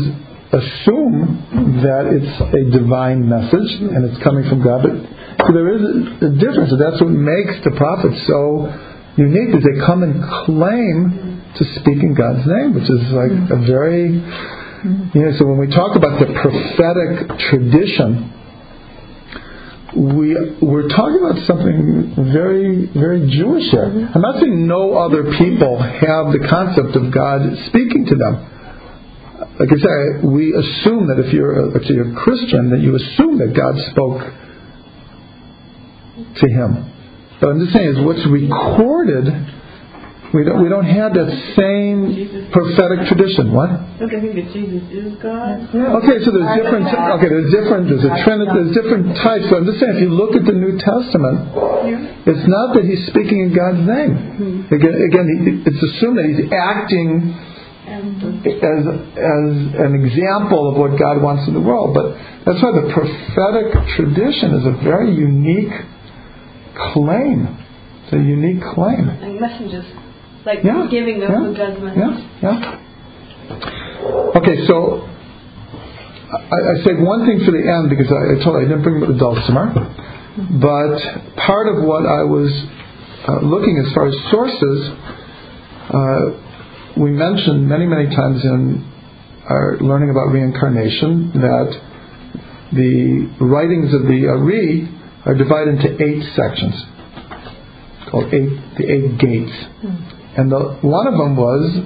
[0.53, 4.83] assume that it's a divine message and it's coming from God.
[4.83, 5.83] But there is
[6.23, 6.73] a difference.
[6.79, 8.73] That's what makes the prophets so
[9.17, 13.61] unique is they come and claim to speak in God's name, which is like a
[13.67, 14.25] very
[14.85, 18.33] you know, so when we talk about the prophetic tradition,
[19.97, 23.91] we we're talking about something very very Jewish here.
[24.15, 28.58] I'm not saying no other people have the concept of God speaking to them.
[29.59, 32.95] Like I say, we assume that if you're a, if you're a Christian, that you
[32.95, 34.23] assume that God spoke
[36.39, 36.95] to him.
[37.41, 39.27] But I'm just saying, is what's recorded.
[40.29, 43.49] We don't, we don't have that same prophetic tradition.
[43.51, 43.99] What?
[43.99, 45.73] Don't they think that Jesus is God?
[45.73, 46.85] Okay, so there's different.
[46.85, 47.89] Okay, there's different.
[47.89, 48.53] There's a trinity.
[48.53, 49.49] There's different types.
[49.49, 53.09] So I'm just saying, if you look at the New Testament, it's not that he's
[53.09, 54.69] speaking in God's name.
[54.69, 54.75] Hmm.
[54.75, 55.27] Again, again,
[55.65, 57.33] it's assumed that he's acting
[57.99, 59.49] as as
[59.83, 61.95] an example of what God wants in the world.
[61.95, 62.15] But
[62.47, 65.73] that's why the prophetic tradition is a very unique
[66.95, 67.59] claim.
[68.05, 69.07] It's a unique claim.
[69.21, 69.87] Like messengers.
[70.47, 71.97] Like Yeah, giving them yeah, the judgment.
[71.99, 72.85] Yeah, yeah.
[74.39, 75.09] Okay, so
[76.29, 79.01] I, I said one thing for the end because I, I told I didn't bring
[79.01, 79.73] the dulcimer,
[80.61, 80.97] but
[81.37, 82.49] part of what I was
[83.29, 84.79] uh, looking as far as sources,
[85.89, 86.48] uh,
[86.99, 88.85] we mentioned many, many times in
[89.49, 91.81] our learning about reincarnation that
[92.73, 94.89] the writings of the Ari
[95.25, 96.75] are divided into eight sections
[98.11, 99.53] called eight, the eight gates.
[99.81, 100.41] Hmm.
[100.41, 101.85] And the, one of them was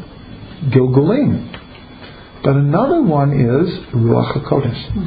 [0.71, 1.51] Gilgulim.
[2.43, 4.93] But another one is Ruach HaKodesh.
[4.93, 5.07] Hmm.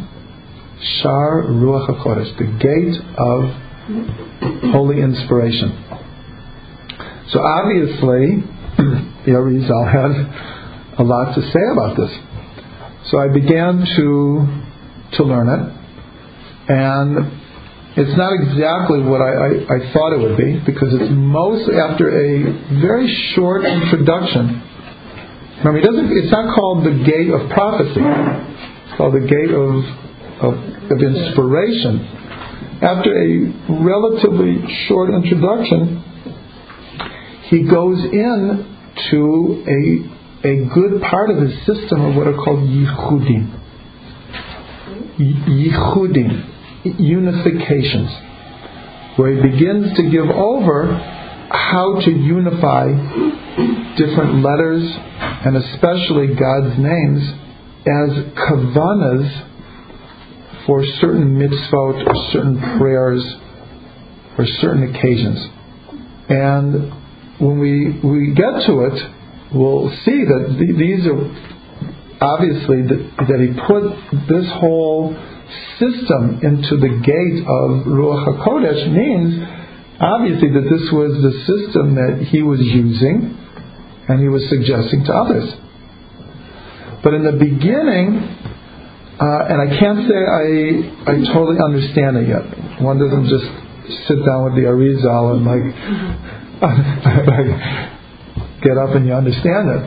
[1.01, 3.49] Shar Ruach HaKodesh, the gate of
[3.87, 4.71] hmm.
[4.71, 5.83] holy inspiration.
[7.29, 12.11] So obviously, the Arizal had a lot to say about this.
[13.11, 14.61] So I began to
[15.17, 15.63] to learn it,
[16.69, 17.31] and
[17.95, 22.11] it's not exactly what I, I, I thought it would be because it's mostly after
[22.11, 22.43] a
[22.83, 24.59] very short introduction.
[25.63, 28.03] Remember, it doesn't, it's not called the gate of prophecy.
[28.03, 29.79] It's called the gate of,
[30.43, 30.53] of,
[30.91, 32.03] of inspiration.
[32.83, 34.59] After a relatively
[34.91, 36.03] short introduction,
[37.49, 38.65] he goes in
[39.11, 43.51] to a, a good part of his system of what are called yichudim.
[45.19, 46.51] Yichudim
[46.85, 48.11] unifications,
[49.17, 50.93] where he begins to give over
[51.49, 52.87] how to unify
[53.97, 54.83] different letters
[55.45, 57.33] and especially God's names
[57.87, 59.29] as kavanas
[60.65, 63.23] for certain mitzvot or certain prayers
[64.37, 65.47] or certain occasions.
[66.27, 66.91] And
[67.39, 68.97] when we, we get to it,
[69.53, 71.19] we'll see that th- these are
[72.21, 73.83] obviously that, he put
[74.27, 75.11] this whole
[75.77, 79.43] system into the gate of Ruach HaKodesh means
[79.99, 83.37] obviously that this was the system that he was using
[84.07, 85.53] and he was suggesting to others.
[87.03, 88.17] But in the beginning,
[89.19, 90.45] uh, and I can't say I,
[91.11, 92.81] I totally understand it yet.
[92.81, 93.47] One doesn't just
[94.07, 96.44] sit down with the Arizal and like,
[98.61, 99.81] get up and you understand it.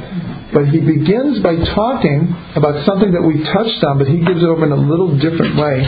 [0.53, 4.49] But he begins by talking about something that we touched on, but he gives it
[4.49, 5.85] over in a little different way,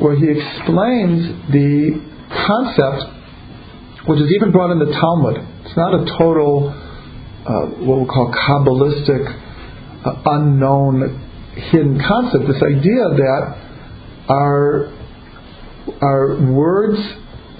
[0.00, 2.00] where he explains the
[2.32, 3.04] concept,
[4.08, 5.36] which is even brought in the Talmud.
[5.66, 9.28] It's not a total, uh, what we'll call Kabbalistic,
[10.04, 11.20] uh, unknown,
[11.70, 12.46] hidden concept.
[12.48, 13.54] This idea that
[14.28, 14.94] our
[16.00, 17.00] our words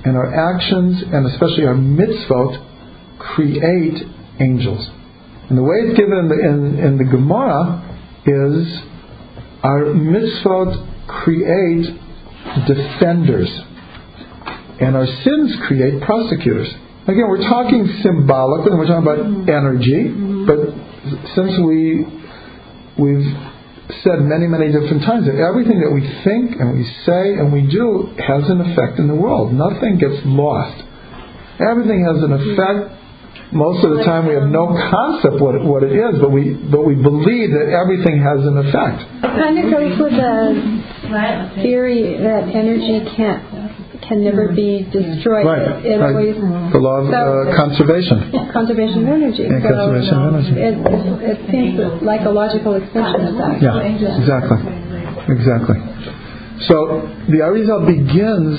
[0.08, 2.64] and our actions, and especially our mitzvot,
[3.18, 4.02] create
[4.40, 4.88] angels.
[5.48, 7.84] And the way it's given in the, in, in the Gemara
[8.24, 8.80] is
[9.62, 11.86] our mitzvot create
[12.66, 13.50] defenders,
[14.80, 16.68] and our sins create prosecutors.
[17.04, 19.48] Again, we're talking symbolically, we're talking about mm-hmm.
[19.48, 20.46] energy, mm-hmm.
[20.46, 20.58] but
[21.34, 22.04] since we
[22.98, 23.28] we've
[24.04, 27.62] said many, many different times that everything that we think and we say and we
[27.64, 29.52] do has an effect in the world.
[29.52, 30.84] Nothing gets lost.
[31.58, 32.94] Everything has an effect.
[33.50, 36.52] Most of the time, we have no concept what it, what it is, but we
[36.68, 39.00] but we believe that everything has an effect.
[39.24, 43.57] It kind of goes with the theory that energy can't
[44.08, 45.44] can never be destroyed.
[45.46, 46.16] Right, It, it right.
[46.16, 48.32] always The law of uh, conservation.
[48.52, 49.42] conservation of energy.
[49.44, 50.54] Yeah, so conservation of energy.
[50.56, 50.74] It,
[51.28, 53.60] it seems like a logical extension of that.
[53.60, 54.58] Yeah, exactly,
[55.28, 55.76] exactly.
[56.66, 58.58] So the Arizal begins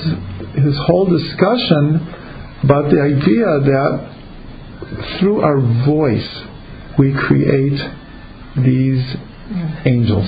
[0.55, 2.05] his whole discussion
[2.63, 4.15] about the idea that
[5.19, 6.29] through our voice
[6.97, 7.79] we create
[8.63, 9.03] these
[9.85, 10.27] angels.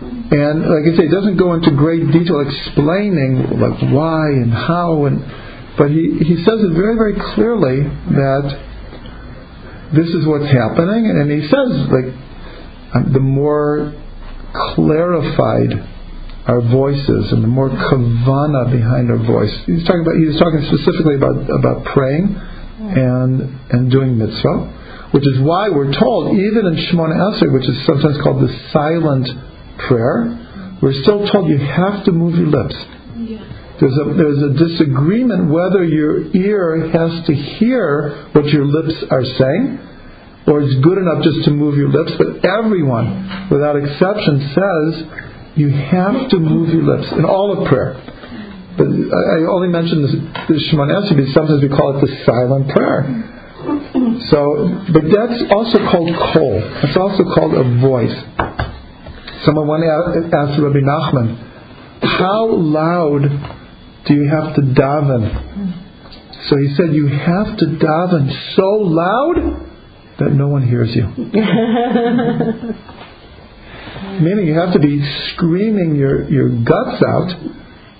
[0.00, 5.04] And like I say, it doesn't go into great detail explaining like why and how
[5.04, 5.20] and
[5.76, 8.46] but he, he says it very, very clearly that
[9.92, 12.08] this is what's happening and he says like
[12.94, 13.92] um, the more
[14.74, 15.72] clarified
[16.46, 19.52] our voices and the more kavana behind our voice.
[19.66, 22.40] He's talking about he's talking specifically about about praying
[22.80, 27.84] and and doing mitzvah, which is why we're told even in Shemona Esrei, which is
[27.84, 29.28] sometimes called the silent
[29.88, 32.74] prayer, we're still told you have to move your lips.
[33.80, 39.24] There's a there's a disagreement whether your ear has to hear what your lips are
[39.24, 39.78] saying,
[40.46, 42.12] or it's good enough just to move your lips.
[42.18, 45.04] But everyone, without exception, says
[45.56, 47.96] you have to move your lips in all of prayer.
[48.76, 50.14] But I I only mentioned this,
[50.48, 53.02] this Shemon Esrei because sometimes we call it the silent prayer.
[54.28, 56.60] So, but that's also called kol.
[56.84, 58.16] It's also called a voice.
[59.44, 61.36] Someone one asked Rabbi Nachman,
[62.02, 63.22] "How loud
[64.06, 65.72] do you have to daven?"
[66.48, 69.36] So he said, "You have to daven so loud
[70.18, 71.06] that no one hears you."
[74.20, 77.34] Meaning you have to be screaming your, your guts out,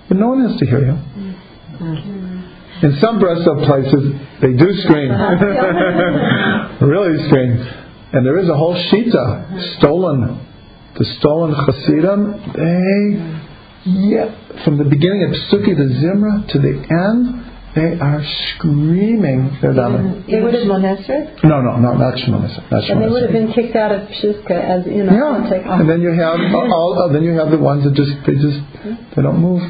[0.09, 0.93] but no one has to hear you.
[0.93, 2.87] Mm-hmm.
[2.87, 5.11] In some Breslov places, they do scream.
[6.81, 7.53] really scream.
[8.13, 10.50] And there is a whole shita, Stolin.
[10.99, 12.21] The Stolin Hasidim,
[12.55, 18.21] they, yeah, from the beginning of Psuki the Zimra to the end, they are
[18.51, 20.27] screaming their davening.
[20.27, 23.31] They would have Monesret, No, no, no, not Shemona Esrei, not and they would have
[23.33, 25.63] been kicked out of Pshiska as Yeah, inauthentic.
[25.81, 26.99] and then you have all.
[26.99, 28.59] all then you have the ones that just they just
[29.15, 29.63] they don't move.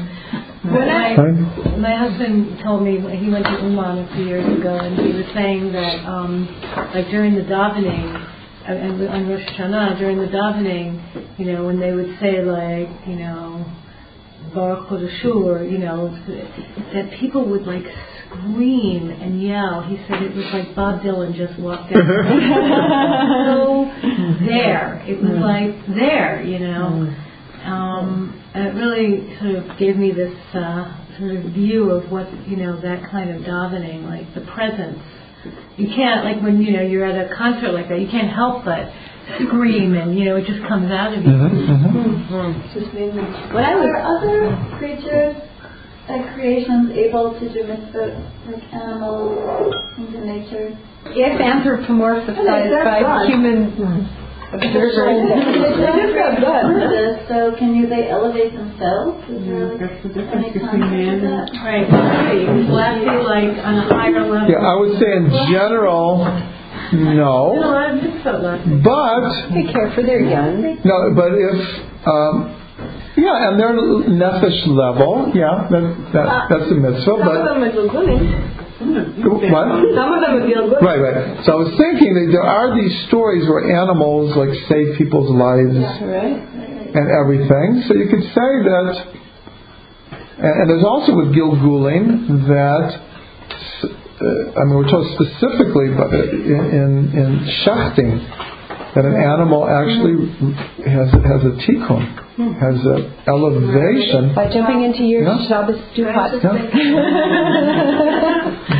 [0.63, 1.77] When I, Right?
[1.79, 5.25] my husband told me he went to Uman a few years ago, and he was
[5.33, 6.47] saying that, um,
[6.93, 8.30] like during the davening,
[8.67, 13.15] and on Rosh Hashanah, during the davening, you know, when they would say like, you
[13.15, 13.65] know,
[14.53, 16.09] Baruch Kodashur, you know,
[16.93, 17.83] that people would like
[18.25, 19.81] scream and yell.
[19.83, 22.01] He said it was like Bob Dylan just walked out.
[23.47, 23.85] so
[24.45, 27.13] there, it was like there, you know.
[27.63, 32.27] Um, and it really sort of gave me this uh, sort of view of what
[32.47, 34.99] you know that kind of davening, like the presence.
[35.77, 38.65] You can't like when you know you're at a concert like that, you can't help
[38.65, 38.91] but
[39.39, 41.31] scream, and you know it just comes out of you.
[41.31, 42.33] Mm-hmm, mm-hmm.
[42.33, 43.53] mm-hmm.
[43.53, 45.35] What are there other creatures
[46.07, 50.77] and creations able to do mitzvot, like animals, things in nature?
[51.05, 53.27] If anthropomorphized that's by God.
[53.27, 53.73] human
[54.53, 54.95] observers.
[54.95, 59.23] They just got this, so can you, they elevate themselves?
[59.29, 61.47] Is there That's the any difference between man of and that?
[61.63, 62.45] Right, right.
[62.47, 64.49] Will be like on a higher level?
[64.49, 66.25] Yeah, I would say in general,
[66.91, 67.55] There's a no.
[67.55, 68.83] lot of mitzvot lessons.
[68.83, 70.79] But They care for their young.
[70.83, 71.57] no, but if
[72.07, 72.57] um,
[73.15, 75.83] yeah, and their nefesh level, yeah, that,
[76.13, 77.03] that that's a mitzvah.
[77.05, 78.60] Some But them are good.
[78.81, 79.67] What?
[79.93, 80.81] Some of them would feel good.
[80.81, 81.45] Right, right.
[81.45, 85.77] So I was thinking that there are these stories where animals like save people's lives
[85.77, 86.41] Right.
[86.97, 87.85] and everything.
[87.87, 88.89] So you could say that,
[90.41, 96.91] and, there's also with Gilgulim that, uh, I mean, we're told specifically but in, in,
[97.13, 97.29] in
[97.63, 98.17] shachting
[98.95, 100.27] that an animal actually
[100.83, 102.03] has has a tikkun,
[102.59, 104.35] has an elevation.
[104.35, 105.47] By jumping into your Yeah.
[105.47, 106.41] Shabbos duhat.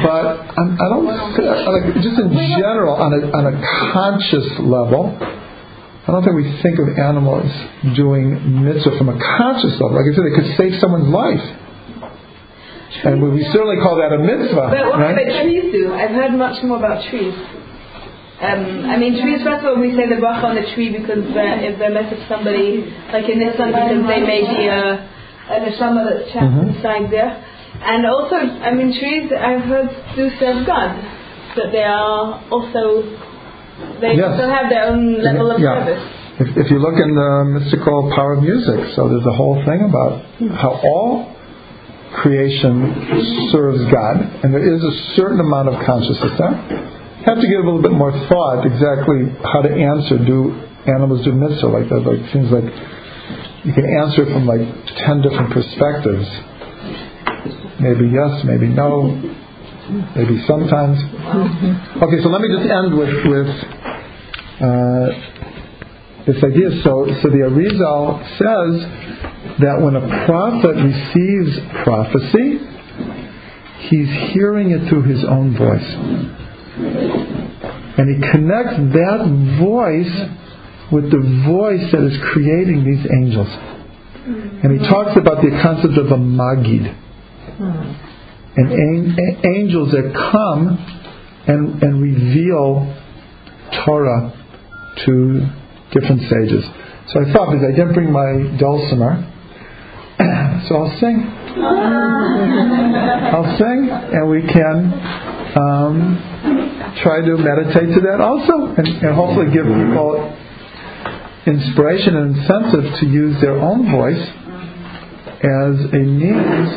[0.04, 0.26] But
[0.58, 1.06] I'm, I don't
[1.36, 3.56] thi- like just in general on a on a
[3.94, 5.16] conscious level.
[5.22, 7.46] I don't think we think of animals
[7.96, 9.94] doing mitzvah from a conscious level.
[9.96, 11.46] Like I said, they could save someone's life,
[13.06, 15.14] and we, we certainly call that a mitzvah, But what right?
[15.14, 15.94] about trees do?
[15.94, 17.36] I've heard much more about trees.
[18.42, 21.22] Um, I mean, trees, first of all, we say the bracha on the tree because
[21.30, 24.98] uh, if they message somebody, like in this one, because they may be a,
[25.54, 26.76] a neshama that's trapped Mhm.
[26.76, 27.38] inside there.
[27.84, 30.98] And also, I mean, trees, I've heard, do serve God.
[31.56, 33.04] That they are also,
[34.02, 34.32] they Yes.
[34.34, 35.86] also have their own level of Yeah.
[35.86, 36.02] service.
[36.40, 39.82] if, if you look in the mystical power of music, so there's a whole thing
[39.86, 40.22] about
[40.58, 41.30] how all
[42.14, 46.58] creation serves God, and there is a certain amount of consciousness there.
[47.26, 50.18] Have to give a little bit more thought exactly how to answer.
[50.18, 50.58] Do
[50.88, 52.02] animals do mitzvah like that?
[52.02, 52.66] Like seems like
[53.64, 54.66] you can answer from like
[55.06, 56.26] ten different perspectives.
[57.80, 59.22] Maybe yes, maybe no,
[60.16, 60.98] maybe sometimes.
[62.02, 63.50] Okay, so let me just end with with
[64.62, 65.08] uh,
[66.26, 66.82] this idea.
[66.84, 72.60] So, so the Arizal says that when a prophet receives prophecy,
[73.90, 76.41] he's hearing it through his own voice.
[76.82, 79.22] And he connects that
[79.60, 80.16] voice
[80.92, 83.48] with the voice that is creating these angels.
[84.64, 86.98] And he talks about the concept of a magid.
[88.56, 90.78] And an- angels that come
[91.48, 92.96] and, and reveal
[93.86, 94.34] Torah
[95.06, 95.48] to
[95.92, 96.66] different sages.
[97.08, 99.24] So I thought, because I didn't bring my dulcimer,
[100.68, 101.26] so I'll sing.
[103.32, 104.94] I'll sing, and we can
[105.58, 106.31] um,
[107.04, 110.38] try to meditate to that also, and, and hopefully give people
[111.46, 114.22] inspiration and incentive to use their own voice
[115.42, 116.70] as a means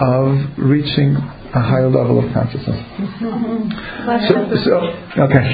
[0.00, 2.78] of reaching a higher level of consciousness.
[4.28, 4.34] So,
[4.64, 4.74] so
[5.26, 5.44] okay.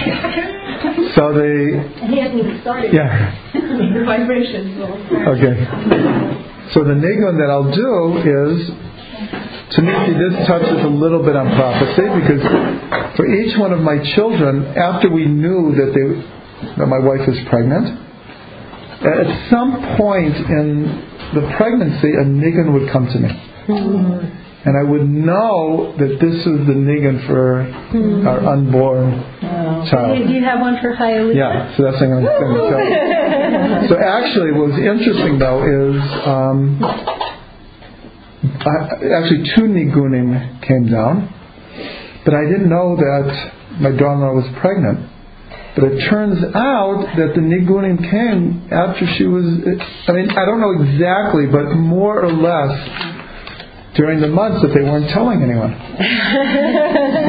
[1.14, 2.92] So the He hasn't even started.
[2.92, 3.32] yeah.
[3.54, 4.76] The vibrations.
[4.82, 5.54] Okay.
[6.74, 8.70] So the nigun that I'll do is,
[9.70, 12.42] to me, see, this touches a little bit on prophecy because
[13.16, 17.38] for each one of my children, after we knew that they, that my wife was
[17.48, 17.88] pregnant,
[19.04, 20.84] at some point in
[21.34, 23.30] the pregnancy, a nigun would come to me.
[24.66, 27.60] And I would know that this is the nigun for
[28.26, 29.20] our unborn
[29.90, 30.26] child.
[30.26, 31.34] Do you have one for Hialeah?
[31.36, 32.80] Yeah, so that's what I'm going to tell.
[32.80, 33.88] You.
[33.88, 37.33] So actually, what was interesting though is um, I,
[38.44, 41.28] actually two nigunim came down,
[42.24, 45.10] but I didn't know that my daughter-in-law was pregnant.
[45.74, 49.44] But it turns out that the nigunim came after she was.
[50.06, 52.78] I mean, I don't know exactly, but more or less
[53.96, 55.74] during the months that they weren't telling anyone.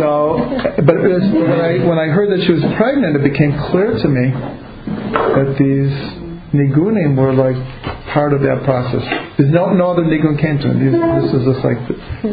[0.01, 0.37] so,
[0.85, 4.07] but was, when I when I heard that she was pregnant, it became clear to
[4.07, 7.57] me that these nigunim were like
[8.13, 9.03] part of that process.
[9.37, 11.79] There's no no other nigun came to this is just like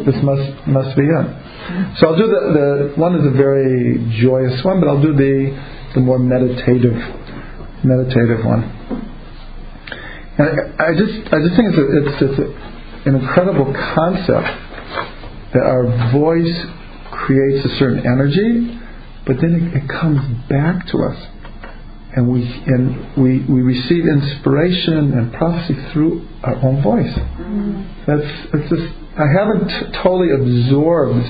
[0.05, 1.27] this must must be it.
[1.97, 5.57] So I'll do the the one is a very joyous one, but I'll do the
[5.95, 6.95] the more meditative
[7.83, 8.63] meditative one.
[10.37, 10.49] And
[10.79, 14.47] I, I just I just think it's a, it's, it's a, an incredible concept
[15.53, 16.65] that our voice
[17.11, 18.79] creates a certain energy,
[19.25, 20.19] but then it, it comes
[20.49, 21.17] back to us,
[22.15, 27.13] and we and we, we receive inspiration and prophecy through our own voice.
[27.13, 27.83] Mm-hmm.
[28.05, 31.25] That's it's just I haven't t- totally absorbed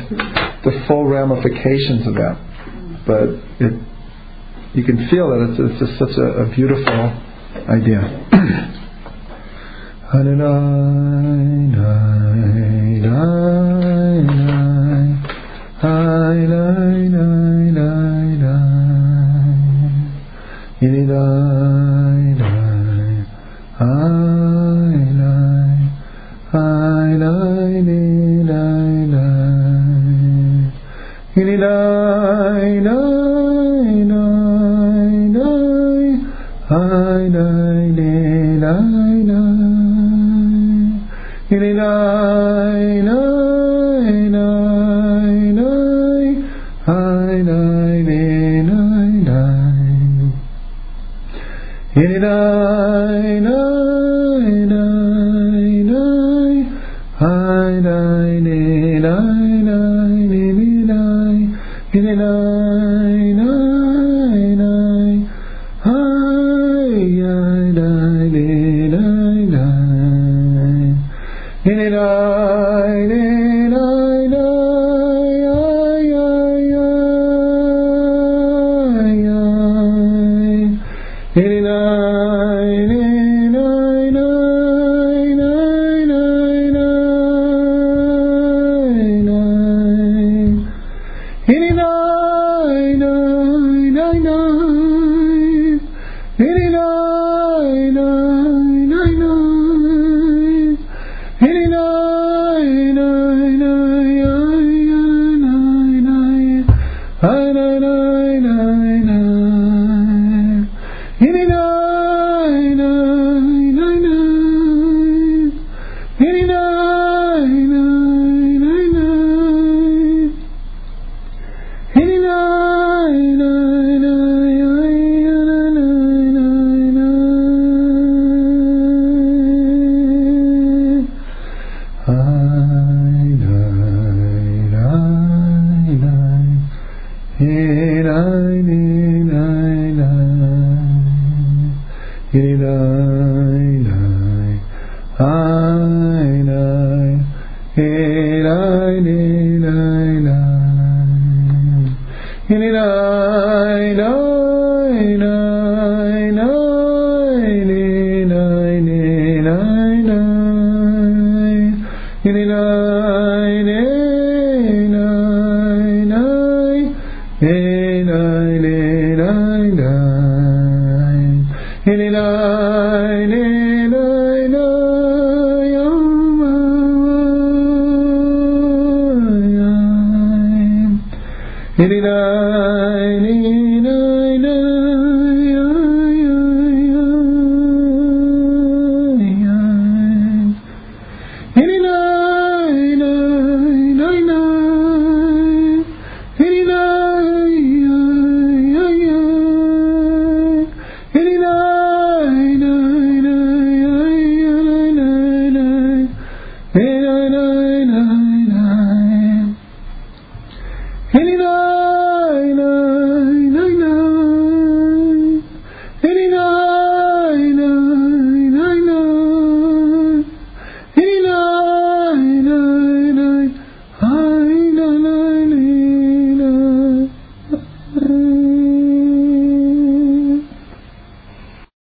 [0.64, 2.38] the full ramifications of that,
[3.07, 3.30] but
[3.60, 3.73] it
[4.73, 6.93] you can feel that it's, it's just such a, a beautiful
[7.69, 8.01] idea.
[20.84, 21.05] Any
[52.24, 52.62] إِذَا